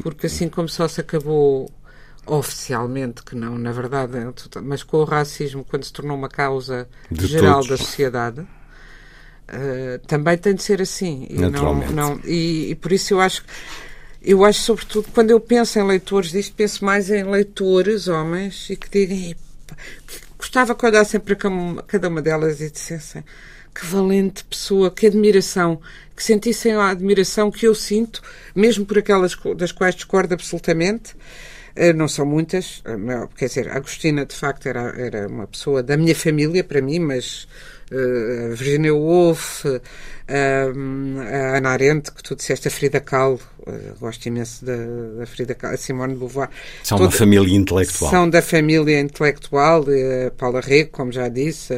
Porque 0.02 0.26
assim 0.26 0.48
como 0.48 0.68
só 0.68 0.86
se 0.86 1.00
acabou 1.00 1.70
oficialmente 2.28 3.22
que 3.22 3.34
não, 3.34 3.58
na 3.58 3.72
verdade, 3.72 4.12
é 4.18 4.60
mas 4.60 4.82
com 4.82 4.98
o 4.98 5.04
racismo, 5.04 5.64
quando 5.64 5.84
se 5.84 5.92
tornou 5.92 6.16
uma 6.16 6.28
causa 6.28 6.88
de 7.10 7.26
geral 7.26 7.62
todos. 7.62 7.68
da 7.68 7.76
sociedade, 7.76 8.40
uh, 8.40 10.06
também 10.06 10.36
tem 10.36 10.54
de 10.54 10.62
ser 10.62 10.82
assim. 10.82 11.26
E, 11.30 11.34
não, 11.34 11.74
não, 11.90 12.20
e, 12.24 12.70
e, 12.70 12.74
por 12.74 12.92
isso 12.92 13.14
eu 13.14 13.20
acho, 13.20 13.44
eu 14.22 14.44
acho, 14.44 14.60
sobretudo, 14.60 15.08
quando 15.12 15.30
eu 15.30 15.40
penso 15.40 15.78
em 15.78 15.86
leitores 15.86 16.30
disto, 16.30 16.54
penso 16.54 16.84
mais 16.84 17.10
em 17.10 17.24
leitores, 17.24 18.08
homens, 18.08 18.68
e 18.70 18.76
que 18.76 19.06
digam, 19.06 19.34
gostava 20.36 20.74
que 20.74 20.86
olhassem 20.86 21.18
para 21.18 21.36
cada 21.86 22.08
uma 22.08 22.22
delas 22.22 22.60
e 22.60 22.70
dissessem 22.70 23.24
que 23.74 23.86
valente 23.86 24.44
pessoa, 24.44 24.90
que 24.90 25.06
admiração, 25.06 25.80
que 26.16 26.22
sentissem 26.22 26.72
a 26.72 26.88
admiração 26.88 27.50
que 27.50 27.66
eu 27.66 27.74
sinto, 27.74 28.20
mesmo 28.54 28.84
por 28.84 28.98
aquelas 28.98 29.36
das 29.56 29.70
quais 29.70 29.94
discordo 29.94 30.34
absolutamente, 30.34 31.14
não 31.94 32.08
são 32.08 32.26
muitas, 32.26 32.82
eh, 32.84 33.28
quer 33.36 33.46
dizer, 33.46 33.68
a 33.68 33.76
Agostina 33.76 34.26
de 34.26 34.34
facto 34.34 34.66
era, 34.66 34.94
era 34.98 35.28
uma 35.28 35.46
pessoa 35.46 35.82
da 35.82 35.96
minha 35.96 36.14
família, 36.14 36.64
para 36.64 36.80
mim, 36.80 36.98
mas 36.98 37.46
uh, 37.92 38.52
a 38.52 38.54
Virginia 38.54 38.92
Woolf, 38.92 39.64
uh, 39.64 39.80
a 40.28 41.56
Ana 41.56 41.70
Arendt, 41.70 42.10
que 42.10 42.22
tu 42.22 42.34
disseste, 42.34 42.66
a 42.66 42.70
Frida 42.70 43.00
Kahlo, 43.00 43.40
uh, 43.60 43.98
gosto 44.00 44.26
imenso 44.26 44.64
da, 44.64 44.74
da 45.20 45.26
Frida 45.26 45.54
Kahlo, 45.54 45.74
a 45.74 45.78
Simone 45.78 46.14
de 46.14 46.18
Beauvoir. 46.18 46.50
São 46.82 46.98
toda, 46.98 47.10
uma 47.10 47.16
família 47.16 47.56
intelectual. 47.56 48.10
São 48.10 48.28
da 48.28 48.42
família 48.42 48.98
intelectual, 48.98 49.82
a 49.82 50.30
Paula 50.32 50.60
Rego, 50.60 50.90
como 50.90 51.12
já 51.12 51.28
disse, 51.28 51.72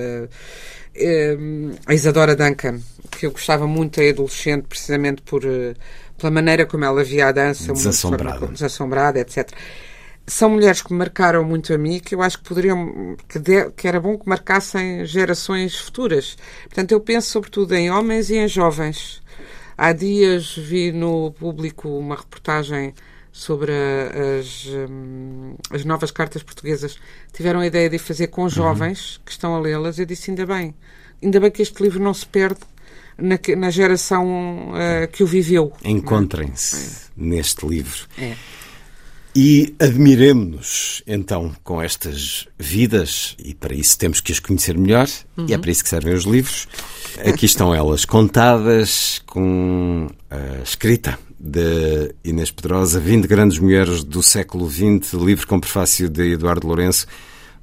a 1.86 1.94
Isadora 1.94 2.34
Duncan, 2.34 2.80
que 3.10 3.26
eu 3.26 3.32
gostava 3.32 3.66
muito, 3.66 4.00
é 4.00 4.08
adolescente, 4.10 4.64
precisamente 4.66 5.20
por 5.22 5.42
pela 6.16 6.30
maneira 6.30 6.66
como 6.66 6.84
ela 6.84 7.02
via 7.02 7.28
a 7.28 7.32
dança, 7.32 7.72
desassombrada, 7.72 8.46
desassombrada 8.48 9.20
etc 9.20 9.50
são 10.30 10.50
mulheres 10.50 10.80
que 10.80 10.92
me 10.92 10.98
marcaram 10.98 11.44
muito 11.44 11.74
a 11.74 11.78
mim, 11.78 11.98
que 11.98 12.14
eu 12.14 12.22
acho 12.22 12.38
que 12.38 12.44
poderiam, 12.44 13.16
que, 13.28 13.38
de, 13.38 13.70
que, 13.72 13.88
era 13.88 14.00
bom 14.00 14.16
que 14.16 14.28
marcassem 14.28 15.04
gerações 15.04 15.76
futuras. 15.76 16.36
Portanto, 16.64 16.92
eu 16.92 17.00
penso 17.00 17.30
sobretudo 17.30 17.74
em 17.74 17.90
homens 17.90 18.30
e 18.30 18.36
em 18.36 18.46
jovens. 18.46 19.20
Há 19.76 19.92
dias 19.92 20.56
vi 20.56 20.92
no 20.92 21.32
público 21.32 21.88
uma 21.88 22.14
reportagem 22.14 22.94
sobre 23.32 23.72
as, 23.72 24.66
hum, 24.66 25.54
as 25.70 25.84
novas 25.84 26.10
cartas 26.10 26.42
portuguesas. 26.42 26.98
Tiveram 27.32 27.60
a 27.60 27.66
ideia 27.66 27.90
de 27.90 27.98
fazer 27.98 28.28
com 28.28 28.42
uhum. 28.42 28.48
jovens 28.48 29.16
uhum. 29.16 29.22
que 29.24 29.32
estão 29.32 29.54
a 29.54 29.60
lê-las. 29.60 29.98
Eu 29.98 30.06
disse, 30.06 30.30
ainda 30.30 30.46
bem. 30.46 30.74
Ainda 31.22 31.40
bem 31.40 31.50
que 31.50 31.62
este 31.62 31.82
livro 31.82 32.02
não 32.02 32.14
se 32.14 32.26
perde 32.26 32.60
na, 33.18 33.38
na 33.56 33.70
geração 33.70 34.70
uh, 34.70 35.08
que 35.10 35.22
o 35.22 35.26
viveu. 35.26 35.72
Encontrem-se 35.84 36.76
é? 36.76 37.10
neste 37.16 37.66
livro. 37.66 38.06
É. 38.18 38.36
E 39.42 39.74
admiremos-nos 39.78 41.02
então 41.06 41.56
com 41.64 41.80
estas 41.80 42.46
vidas, 42.58 43.34
e 43.42 43.54
para 43.54 43.72
isso 43.72 43.98
temos 43.98 44.20
que 44.20 44.32
as 44.32 44.38
conhecer 44.38 44.76
melhor, 44.76 45.08
uhum. 45.34 45.46
e 45.48 45.54
é 45.54 45.56
para 45.56 45.70
isso 45.70 45.82
que 45.82 45.88
servem 45.88 46.12
os 46.12 46.24
livros. 46.24 46.68
Aqui 47.24 47.46
estão 47.46 47.74
elas 47.74 48.04
contadas 48.04 49.22
com 49.24 50.10
a 50.30 50.62
escrita 50.62 51.18
de 51.38 52.14
Inês 52.22 52.50
Pedrosa, 52.50 53.00
20 53.00 53.26
grandes 53.26 53.58
mulheres 53.58 54.04
do 54.04 54.22
século 54.22 54.70
XX, 54.70 55.14
livro 55.14 55.46
com 55.46 55.58
prefácio 55.58 56.10
de 56.10 56.32
Eduardo 56.34 56.66
Lourenço. 56.66 57.06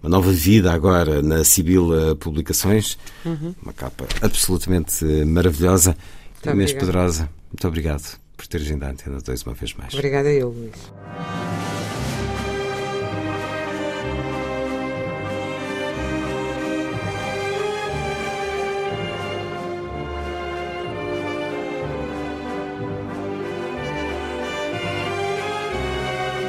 Uma 0.02 0.10
nova 0.10 0.32
vida 0.32 0.74
agora 0.74 1.22
na 1.22 1.44
Sibila 1.44 2.16
Publicações. 2.16 2.98
Uhum. 3.24 3.54
Uma 3.62 3.74
capa 3.74 4.08
absolutamente 4.24 5.06
maravilhosa. 5.28 5.96
Muito 6.34 6.56
Inês 6.56 6.72
obrigado. 6.72 6.80
Pedrosa, 6.88 7.30
muito 7.52 7.68
obrigado 7.68 8.20
por 8.36 8.48
teres 8.48 8.66
vindo 8.66 8.84
à 8.84 8.90
Antena 8.90 9.20
2 9.22 9.44
uma 9.44 9.54
vez 9.54 9.76
mais. 9.76 9.94
Obrigada 9.94 10.34
eu, 10.34 10.50
Luís. 10.50 11.47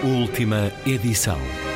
Última 0.08 0.72
edição. 0.86 1.67